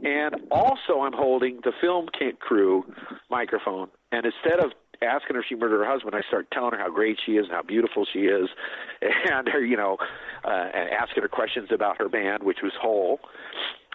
[0.03, 2.07] and also I'm holding the film
[2.39, 2.86] crew
[3.30, 3.89] microphone.
[4.11, 4.71] And instead of
[5.02, 7.45] asking her if she murdered her husband, I start telling her how great she is
[7.45, 8.50] and how beautiful she is,
[9.02, 9.98] and her, you know,
[10.43, 13.20] uh, and asking her questions about her band, which was Hole.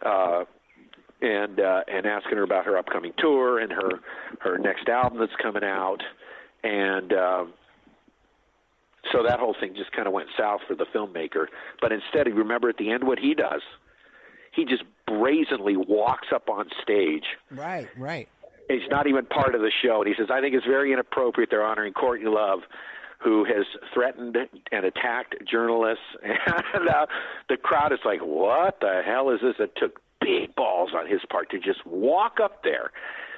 [0.05, 0.45] Uh,
[1.21, 4.01] and uh, and asking her about her upcoming tour and her
[4.41, 6.03] her next album that's coming out,
[6.65, 7.53] and um,
[9.11, 11.47] so that whole thing just kind of went south for the filmmaker.
[11.81, 13.63] But instead, you remember at the end what he does?
[14.53, 17.25] He just brazenly walks up on stage.
[17.51, 18.29] Right, right.
[18.73, 21.51] He's not even part of the show, and he says, "I think it's very inappropriate.
[21.51, 22.61] They're honoring Courtney Love."
[23.19, 23.65] Who has
[23.95, 24.37] threatened
[24.73, 26.05] and attacked journalists?
[26.75, 27.07] And uh,
[27.49, 31.21] the crowd is like, "What the hell is this?" It took big balls on his
[31.31, 32.91] part to just walk up there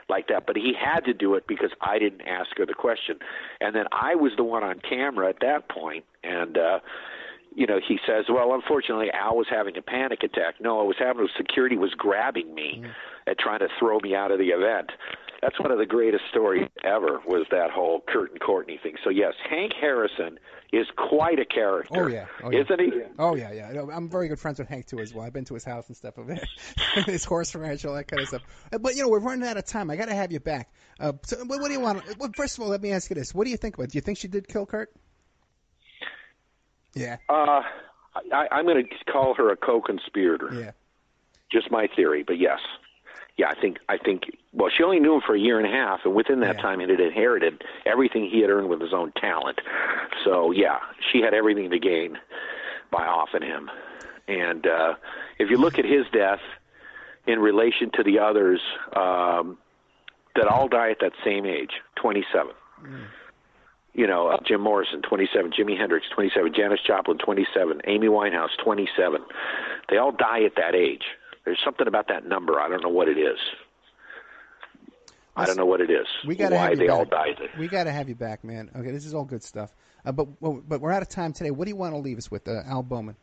[0.08, 0.46] like that.
[0.46, 3.18] But he had to do it because I didn't ask her the question.
[3.60, 6.78] And then I was the one on camera at that point, and uh,
[7.54, 10.56] you know, he says, "Well, unfortunately, Al was having a panic attack.
[10.60, 12.84] No, it was having security was grabbing me
[13.26, 14.90] and trying to throw me out of the event."
[15.44, 17.20] That's one of the greatest stories ever.
[17.26, 18.94] Was that whole Kurt and Courtney thing?
[19.04, 20.38] So yes, Hank Harrison
[20.72, 22.04] is quite a character.
[22.04, 22.62] Oh yeah, oh, yeah.
[22.62, 22.92] isn't he?
[23.18, 23.82] Oh yeah, yeah.
[23.92, 25.26] I'm very good friends with Hank too as well.
[25.26, 26.42] I've been to his house and stuff of it,
[27.04, 28.40] his horse ranch, all that kind of stuff.
[28.72, 29.90] Uh, But you know, we're running out of time.
[29.90, 30.72] I got to have you back.
[30.98, 32.02] Uh, so, what, what do you want?
[32.18, 33.84] Well, first of all, let me ask you this: What do you think about?
[33.84, 33.90] it?
[33.90, 34.90] Do you think she did kill Kurt?
[36.94, 37.60] Yeah, Uh,
[38.32, 40.54] I, I'm going to call her a co-conspirator.
[40.54, 40.70] yeah.
[41.50, 42.60] just my theory, but yes,
[43.36, 45.70] yeah, I think I think well, she only knew him for a year and a
[45.70, 46.62] half, and within that Yeah.
[46.62, 49.60] time, he had inherited everything he had earned with his own talent.
[50.24, 50.78] So yeah,
[51.10, 52.18] she had everything to gain
[52.90, 53.70] by offing him.
[54.28, 54.94] And uh,
[55.38, 56.40] if you look at his death
[57.26, 58.60] in relation to the others
[58.94, 59.58] um,
[60.36, 62.52] that all die at that same age, 27.
[63.96, 69.20] You know, uh, Jim Morrison, 27, Jimi Hendrix, 27, Janis Joplin, 27, Amy Winehouse, 27.
[69.88, 71.04] They all die at that age.
[71.44, 72.60] There's something about that number.
[72.60, 73.38] I don't know what it is.
[75.36, 76.06] I don't know what it is.
[76.26, 77.36] We got to why have they you all back.
[77.38, 77.50] died.
[77.58, 78.70] We got to have you back, man.
[78.76, 79.74] Okay, this is all good stuff.
[80.06, 81.50] Uh, but but we're out of time today.
[81.50, 83.16] What do you want to leave us with, uh, Al Bowman?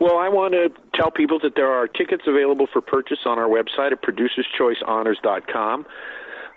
[0.00, 3.48] Well, I want to tell people that there are tickets available for purchase on our
[3.48, 5.86] website at producerschoicehonors.com.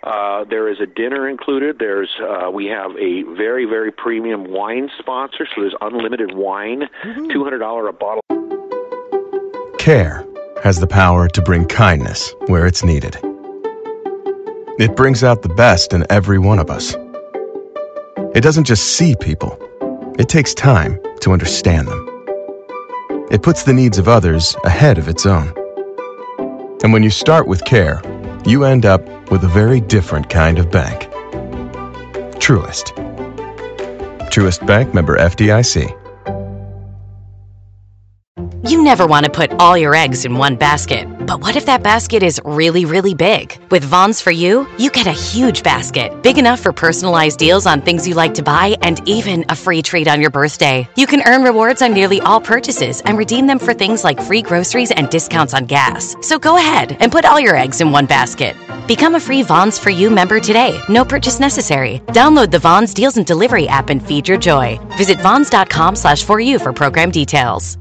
[0.02, 1.78] Uh, there is a dinner included.
[1.78, 6.82] There's uh, we have a very very premium wine sponsor, so there's unlimited wine,
[7.32, 8.22] two hundred dollar a bottle.
[9.88, 10.22] Care
[10.62, 13.16] has the power to bring kindness where it's needed.
[14.78, 16.94] It brings out the best in every one of us.
[18.34, 19.56] It doesn't just see people,
[20.18, 22.06] it takes time to understand them.
[23.30, 25.54] It puts the needs of others ahead of its own.
[26.82, 28.02] And when you start with care,
[28.44, 31.10] you end up with a very different kind of bank.
[32.38, 32.88] Truest.
[34.28, 35.97] Truist Bank member FDIC.
[38.68, 41.08] You never want to put all your eggs in one basket.
[41.26, 43.58] But what if that basket is really, really big?
[43.70, 47.80] With Vons for You, you get a huge basket, big enough for personalized deals on
[47.80, 50.86] things you like to buy and even a free treat on your birthday.
[50.96, 54.42] You can earn rewards on nearly all purchases and redeem them for things like free
[54.42, 56.14] groceries and discounts on gas.
[56.20, 58.54] So go ahead and put all your eggs in one basket.
[58.86, 60.78] Become a free Vons for You member today.
[60.90, 62.00] No purchase necessary.
[62.08, 64.78] Download the Vons Deals and Delivery app and feed your joy.
[64.98, 67.78] Visit vons.com slash for you for program details.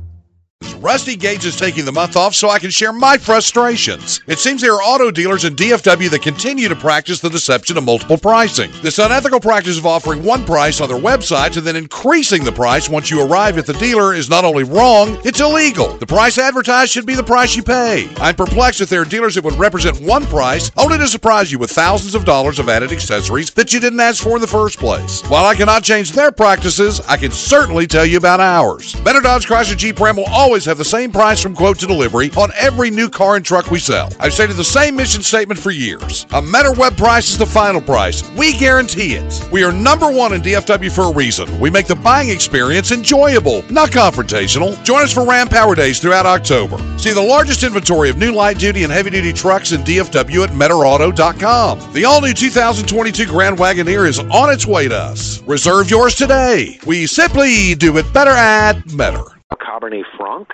[0.79, 4.21] Rusty Gage is taking the month off so I can share my frustrations.
[4.27, 7.83] It seems there are auto dealers in DFW that continue to practice the deception of
[7.83, 8.71] multiple pricing.
[8.83, 12.89] This unethical practice of offering one price on their websites and then increasing the price
[12.89, 15.97] once you arrive at the dealer is not only wrong, it's illegal.
[15.97, 18.07] The price advertised should be the price you pay.
[18.17, 21.57] I'm perplexed that there are dealers that would represent one price only to surprise you
[21.57, 24.77] with thousands of dollars of added accessories that you didn't ask for in the first
[24.77, 25.21] place.
[25.23, 28.93] While I cannot change their practices, I can certainly tell you about ours.
[29.01, 32.31] Better Dodge Chrysler Jeep Ram will always have the same price from quote to delivery
[32.37, 34.09] on every new car and truck we sell.
[34.19, 36.25] I've stated the same mission statement for years.
[36.31, 38.29] A Meador web price is the final price.
[38.31, 39.49] We guarantee it.
[39.51, 41.59] We are number one in DFW for a reason.
[41.59, 44.81] We make the buying experience enjoyable, not confrontational.
[44.83, 46.77] Join us for Ram Power Days throughout October.
[46.97, 50.51] See the largest inventory of new light duty and heavy duty trucks in DFW at
[50.51, 51.93] MeadorAuto.com.
[51.93, 55.41] The all new 2022 Grand Wagoneer is on its way to us.
[55.43, 56.79] Reserve yours today.
[56.85, 59.36] We simply do it better at Meador.
[59.77, 60.49] Cabernet Franc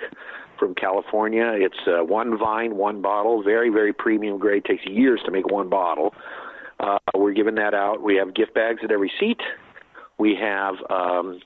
[0.58, 1.52] from California.
[1.54, 4.64] It's uh, one vine, one bottle, very, very premium grade.
[4.64, 6.14] Takes years to make one bottle.
[6.80, 8.02] Uh, we're giving that out.
[8.02, 9.40] We have gift bags at every seat.
[10.18, 11.40] We have um,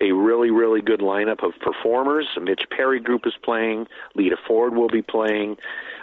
[0.00, 2.26] a really, really good lineup of performers.
[2.40, 3.86] Mitch Perry Group is playing.
[4.14, 5.56] Lita Ford will be playing.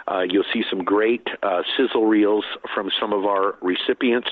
[0.06, 2.44] Uh, you'll see some great uh, sizzle reels
[2.74, 4.30] from some of our recipients.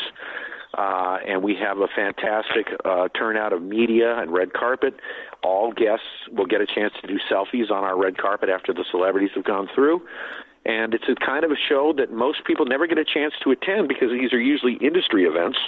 [0.77, 4.95] Uh, and we have a fantastic uh, turnout of media and red carpet.
[5.43, 8.85] All guests will get a chance to do selfies on our red carpet after the
[8.91, 10.03] celebrities have gone through.
[10.67, 13.53] And it's a kind of a show that most people never get a chance to
[13.53, 15.59] attend because these are usually industry events.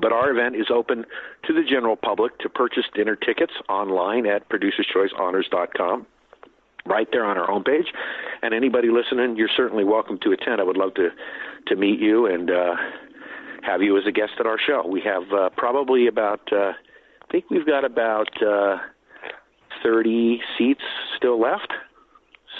[0.00, 1.04] But our event is open
[1.46, 6.06] to the general public to purchase dinner tickets online at producerschoicehonors.com
[6.86, 7.86] right there on our homepage.
[8.42, 10.60] And anybody listening, you're certainly welcome to attend.
[10.60, 11.10] I would love to
[11.66, 12.76] to meet you and uh,
[13.62, 14.86] have you as a guest at our show.
[14.86, 18.78] We have uh, probably about, uh, I think we've got about uh,
[19.82, 20.82] 30 seats
[21.16, 21.72] still left.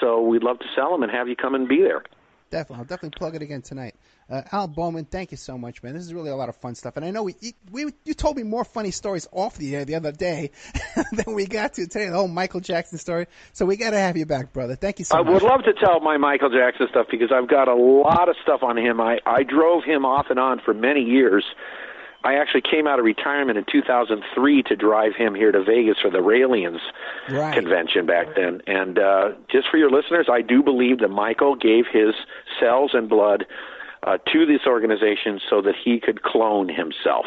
[0.01, 2.03] So we'd love to sell them and have you come and be there.
[2.51, 3.95] Definitely, I'll definitely plug it again tonight.
[4.31, 5.95] Uh, Al Bowman, thank you so much, man.
[5.95, 7.35] This is really a lot of fun stuff, and I know we,
[7.71, 10.51] we you told me more funny stories off the air the other day
[11.13, 12.09] than we got to today.
[12.11, 13.27] The whole Michael Jackson story.
[13.55, 14.75] So we got to have you back, brother.
[14.77, 15.29] Thank you so I much.
[15.29, 18.37] I would love to tell my Michael Jackson stuff because I've got a lot of
[18.43, 19.01] stuff on him.
[19.01, 21.45] I, I drove him off and on for many years.
[22.25, 26.11] I actually came out of retirement in 2003 to drive him here to Vegas for
[26.11, 26.81] the Raelians
[27.31, 27.55] Right.
[27.55, 28.61] convention back then.
[28.67, 32.15] And uh, just for your listeners, I do believe that Michael gave his
[32.61, 33.47] cells and blood
[34.03, 37.27] uh, to this organization so that he could clone himself,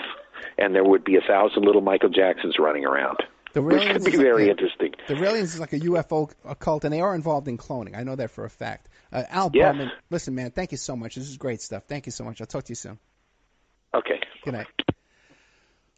[0.58, 3.18] and there would be a thousand little Michael Jacksons running around.
[3.54, 4.94] The which could be like very a- interesting.
[5.10, 7.98] The Raelians is like a UFO cult, and they are involved in cloning.
[7.98, 8.88] I know that for a fact.
[9.12, 9.74] Uh, Al Yes.
[9.74, 11.16] Bowman, listen, man, thank you so much.
[11.16, 11.84] This is great stuff.
[11.86, 12.40] Thank you so much.
[12.40, 12.98] I'll talk to you soon.
[13.94, 14.22] Okay.
[14.46, 14.68] Good night.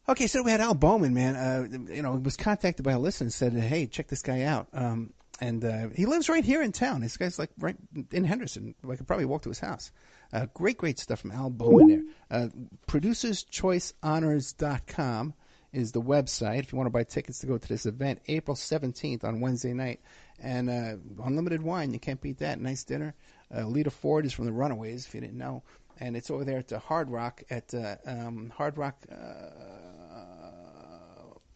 [0.09, 1.36] Okay, so we had Al Bowman, man.
[1.36, 4.67] Uh, you know, was contacted by a listener and said, "Hey, check this guy out."
[4.74, 7.02] Um, and uh, he lives right here in town.
[7.02, 7.76] This guy's like right
[8.12, 8.76] in Henderson.
[8.90, 9.92] I could probably walk to his house.
[10.32, 12.04] Uh, great, great stuff from Al Bowman there.
[12.30, 12.50] Uh,
[12.88, 15.34] ProducersChoiceHonors.com
[15.74, 18.56] is the website if you want to buy tickets to go to this event, April
[18.56, 20.02] 17th on Wednesday night.
[20.40, 22.60] And uh, unlimited wine, you can't beat that.
[22.60, 23.14] Nice dinner.
[23.56, 25.64] Uh, Lita Ford is from the Runaways, if you didn't know.
[26.00, 28.98] And it's over there at the Hard Rock at uh, um, Hard Rock.
[29.12, 29.16] Uh,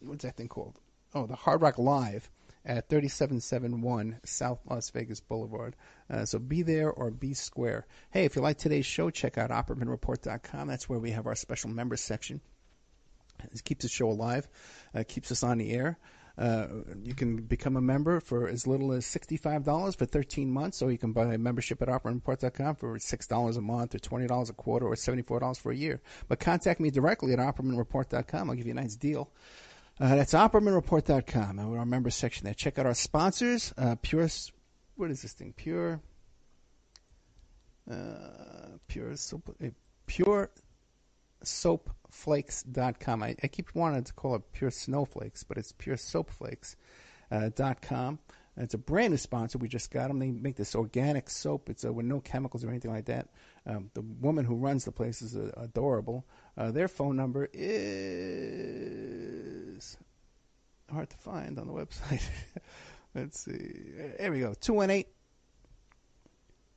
[0.00, 0.80] what's that thing called?
[1.14, 2.30] Oh, the Hard Rock Live
[2.68, 5.74] at 3771 South Las Vegas Boulevard.
[6.10, 7.86] Uh, so be there or be square.
[8.10, 10.68] Hey, if you like today's show, check out OppermanReport.com.
[10.68, 12.40] That's where we have our special members section.
[13.52, 14.46] It keeps the show alive,
[14.94, 15.98] uh, keeps us on the air.
[16.36, 16.66] Uh,
[17.02, 20.98] you can become a member for as little as $65 for 13 months, or you
[20.98, 24.94] can buy a membership at OppermanReport.com for $6 a month, or $20 a quarter, or
[24.94, 26.00] $74 for a year.
[26.28, 28.50] But contact me directly at OppermanReport.com.
[28.50, 29.30] I'll give you a nice deal.
[30.00, 31.58] Uh, that's OppermanReport.com.
[31.58, 32.54] And our member section there.
[32.54, 33.74] Check out our sponsors.
[33.76, 34.28] Uh, Pure,
[34.96, 35.52] what is this thing?
[35.56, 36.00] Pure,
[37.90, 37.94] uh,
[38.86, 39.68] Pure Soap, uh,
[40.06, 40.50] Pure
[41.44, 43.22] soapflakes.com.
[43.22, 46.76] I, I keep wanting to call it pure snowflakes, but it's pure soapflakes
[47.30, 47.50] uh,
[48.64, 49.58] it's a brand new sponsor.
[49.58, 50.18] We just got them.
[50.18, 51.70] They make this organic soap.
[51.70, 53.28] It's uh, with no chemicals or anything like that.
[53.66, 56.26] Um, the woman who runs the place is uh, adorable.
[56.56, 58.36] Uh, their phone number is
[60.90, 62.22] hard to find on the website.
[63.14, 63.74] Let's see.
[64.18, 64.54] There we go.
[64.60, 65.04] 218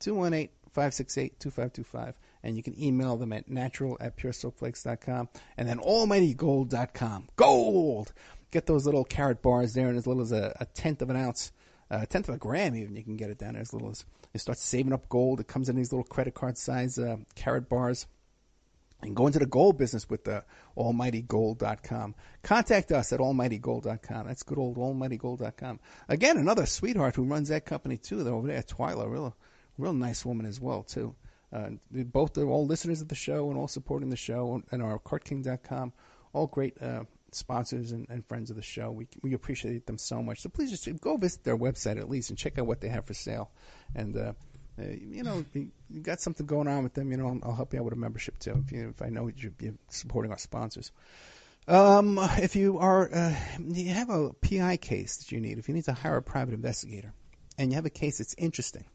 [0.02, 2.14] 218-568-2525.
[2.44, 7.28] And you can email them at natural at puresoapflakes.com and then almightygold.com.
[7.36, 8.12] Gold!
[8.50, 11.16] Get those little karat bars there in as little as a, a tenth of an
[11.16, 11.52] ounce,
[11.92, 12.96] uh, a tenth of a gram even.
[12.96, 15.40] You can get it down there as little as you start saving up gold.
[15.40, 18.08] It comes in these little credit card size uh, karat bars
[19.02, 20.44] and go into the gold business with the
[20.78, 22.16] almightygold.com.
[22.44, 24.28] Contact us at almightygold.com.
[24.28, 25.80] That's good old almightygold.com.
[26.08, 28.24] Again, another sweetheart who runs that company too.
[28.24, 29.36] They're over there, Twyla, real,
[29.78, 31.16] real nice woman as well too.
[31.54, 35.00] Uh, both are all listeners of the show and all supporting the show and our
[35.00, 35.92] cartking.com.
[36.34, 38.92] All great uh, sponsors and, and friends of the show.
[38.92, 40.42] We we appreciate them so much.
[40.42, 43.06] So please just go visit their website at least and check out what they have
[43.06, 43.52] for sale.
[43.96, 44.34] And uh,
[44.80, 45.72] uh, you know, you,
[46.02, 47.98] got something going on with them, you know, I'll, I'll help you out with a
[47.98, 48.64] membership too.
[48.66, 49.52] If you if I know you're,
[49.90, 50.92] supporting our sponsors.
[51.68, 55.60] Um, if you are, uh, you have a PI case that you need.
[55.60, 57.14] If you need to hire a private investigator,
[57.58, 58.86] and you have a case that's interesting,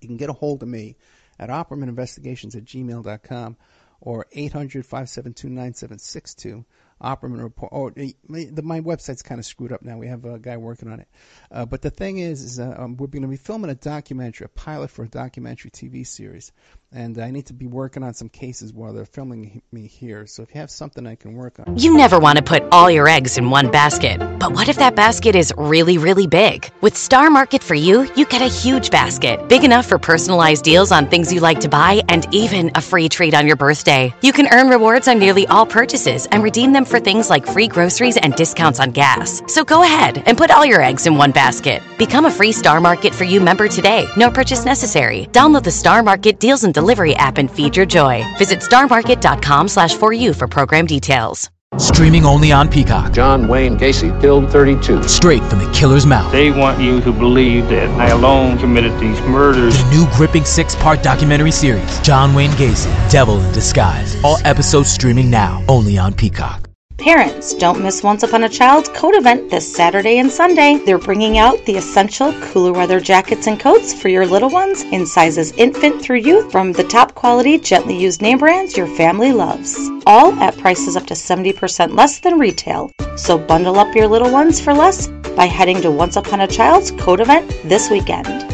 [0.00, 0.96] you can get a hold of me
[1.38, 3.56] at oppermaninvestigations at gmail.com
[4.00, 6.64] or 800-572-9762.
[7.02, 7.72] Opperman report.
[7.74, 9.98] Oh, the, my website's kind of screwed up now.
[9.98, 11.08] We have a guy working on it.
[11.50, 14.44] Uh, but the thing is, is uh, um, we're going to be filming a documentary,
[14.44, 16.52] a pilot for a documentary TV series,
[16.94, 20.26] and I need to be working on some cases while they're filming me here.
[20.26, 22.90] So if you have something I can work on, You never want to put all
[22.90, 24.18] your eggs in one basket.
[24.38, 26.70] But what if that basket is really, really big?
[26.80, 30.92] With Star Market for You, you get a huge basket, big enough for personalized deals
[30.92, 34.14] on things you like to buy and even a free treat on your birthday.
[34.20, 37.68] You can earn rewards on nearly all purchases and redeem them for things like free
[37.68, 39.42] groceries and discounts on gas.
[39.46, 41.82] So go ahead and put all your eggs in one basket.
[41.96, 44.06] Become a free Star Market for You member today.
[44.16, 45.26] No purchase necessary.
[45.32, 48.24] Download the Star Market Deals and Delivery app and feed your joy.
[48.38, 51.48] Visit starmarket.com slash for you for program details.
[51.78, 53.12] Streaming only on Peacock.
[53.12, 55.04] John Wayne Gacy killed 32.
[55.04, 56.32] Straight from the killer's mouth.
[56.32, 59.78] They want you to believe that I alone committed these murders.
[59.78, 64.20] The new gripping six part documentary series, John Wayne Gacy, Devil in Disguise.
[64.24, 66.71] All episodes streaming now, only on Peacock.
[67.02, 70.76] Parents, don't miss Once Upon a Child's coat event this Saturday and Sunday.
[70.86, 75.04] They're bringing out the essential cooler weather jackets and coats for your little ones in
[75.04, 79.76] sizes infant through youth from the top quality, gently used name brands your family loves.
[80.06, 82.88] All at prices up to 70% less than retail.
[83.16, 86.92] So bundle up your little ones for less by heading to Once Upon a Child's
[86.92, 88.46] coat event this weekend.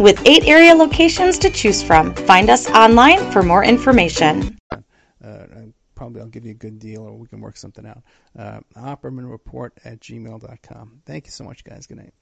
[0.00, 4.58] With eight area locations to choose from, find us online for more information.
[5.94, 8.02] Probably I'll give you a good deal or we can work something out.
[8.38, 11.02] Uh, oppermanreport at gmail.com.
[11.06, 11.86] Thank you so much, guys.
[11.86, 12.14] Good night.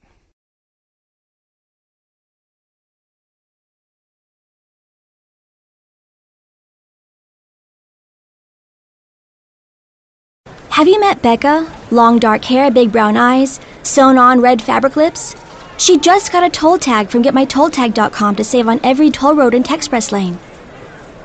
[10.69, 11.71] Have you met Becca?
[11.91, 15.35] Long dark hair, big brown eyes, sewn on red fabric lips?
[15.77, 19.61] She just got a toll tag from getmytolltag.com to save on every toll road in
[19.61, 20.39] Texpress Lane.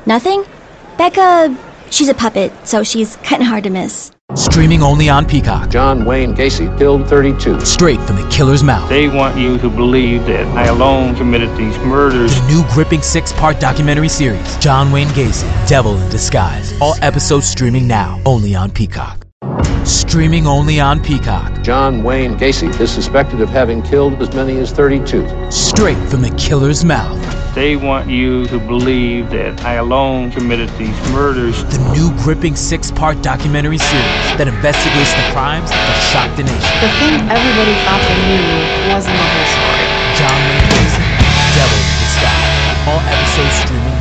[0.05, 0.45] Nothing?
[0.99, 1.55] Becca,
[1.89, 4.11] she's a puppet, so she's kinda hard to miss.
[4.35, 5.69] Streaming only on Peacock.
[5.71, 7.59] John Wayne Gacy killed 32.
[7.61, 8.87] Straight from the killer's mouth.
[8.87, 12.35] They want you to believe that I alone committed these murders.
[12.39, 16.79] The new gripping six part documentary series, John Wayne Gacy, Devil in Disguise.
[16.79, 19.25] All episodes streaming now, only on Peacock.
[19.83, 21.63] Streaming only on Peacock.
[21.63, 25.51] John Wayne Gacy is suspected of having killed as many as 32.
[25.51, 27.17] Straight from the killer's mouth.
[27.55, 31.63] They want you to believe that I alone committed these murders.
[31.65, 36.73] The new gripping six part documentary series that investigates the crimes that shocked the nation.
[36.77, 39.85] The thing everybody thought they knew wasn't the whole story.
[40.13, 41.05] John Wayne Gacy,
[41.57, 42.53] Devil in Disguise.
[42.85, 43.98] All episodes streaming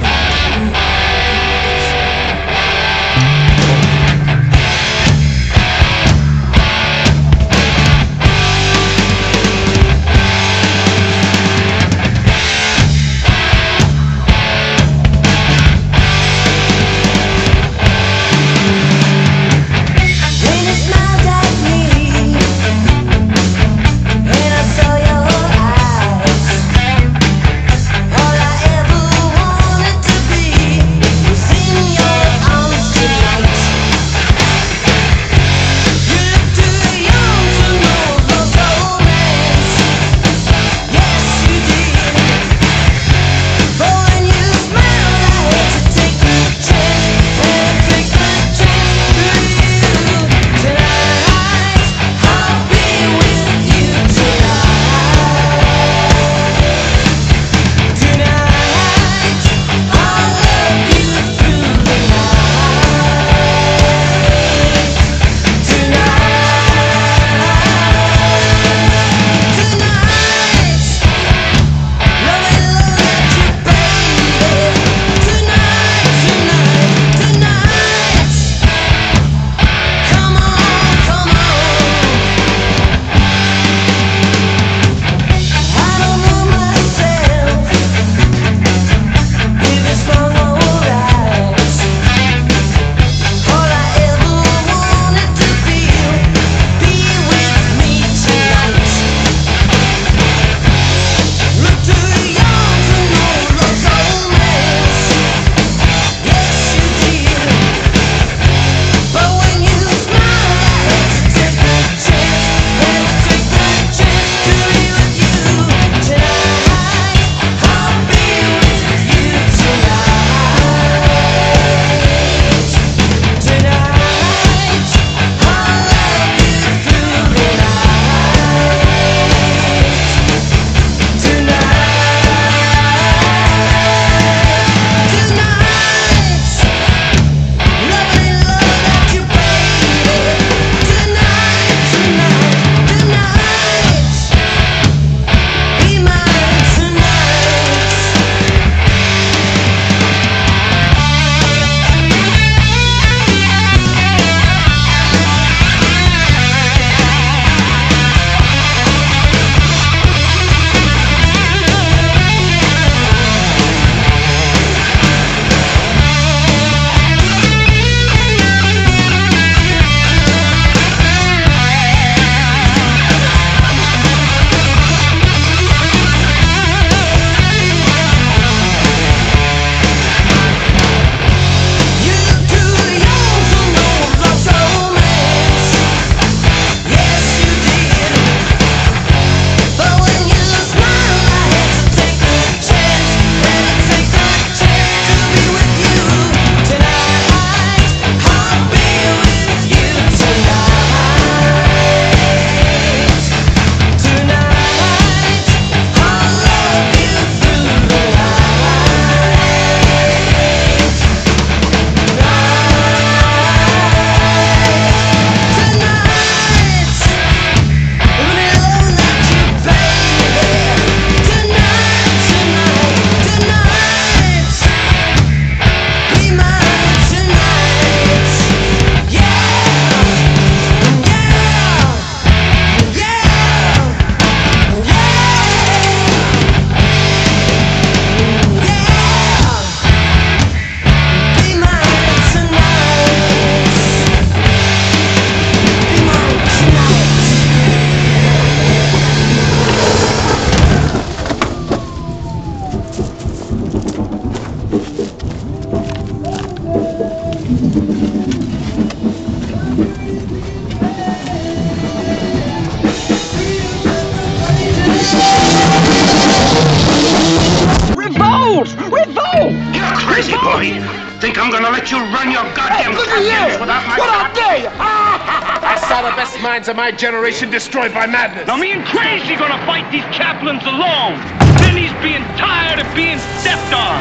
[276.89, 278.47] my generation destroyed by madness.
[278.47, 281.21] Now me and Crazy gonna fight these chaplains alone.
[281.61, 284.01] Then he's being tired of being stepped on.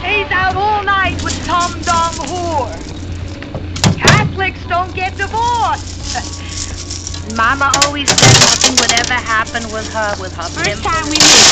[0.00, 2.72] Stays out all night with Tom Dong whore.
[4.00, 6.16] Catholics don't get divorced.
[7.36, 11.44] Mama always said nothing would ever happen with her, with her First time we met,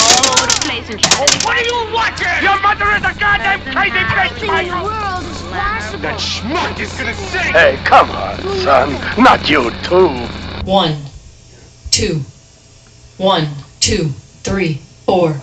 [0.00, 1.44] all over the place in Catholic.
[1.44, 2.40] What are you watching?
[2.40, 4.84] Your mother is a goddamn crazy bitch, Michael.
[4.84, 6.02] world is possible.
[6.02, 7.52] That schmuck is gonna sing.
[7.52, 8.92] Hey, come on, son.
[9.22, 10.08] Not you, too.
[10.64, 10.96] One,
[11.90, 12.20] two,
[13.16, 13.48] one,
[13.80, 14.08] two,
[14.42, 14.74] three,
[15.06, 15.40] four.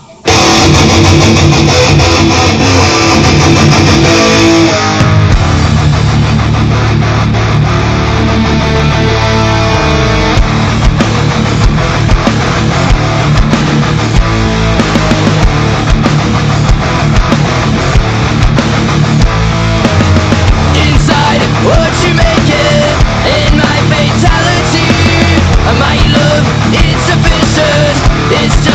[28.46, 28.73] It's just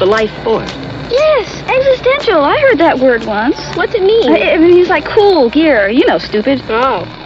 [0.00, 0.72] the life force.
[1.10, 2.42] Yes, existential.
[2.42, 3.58] I heard that word once.
[3.76, 4.32] What's it mean?
[4.34, 5.88] It, it means like cool gear.
[5.90, 6.62] You know, stupid.
[6.68, 7.19] Oh.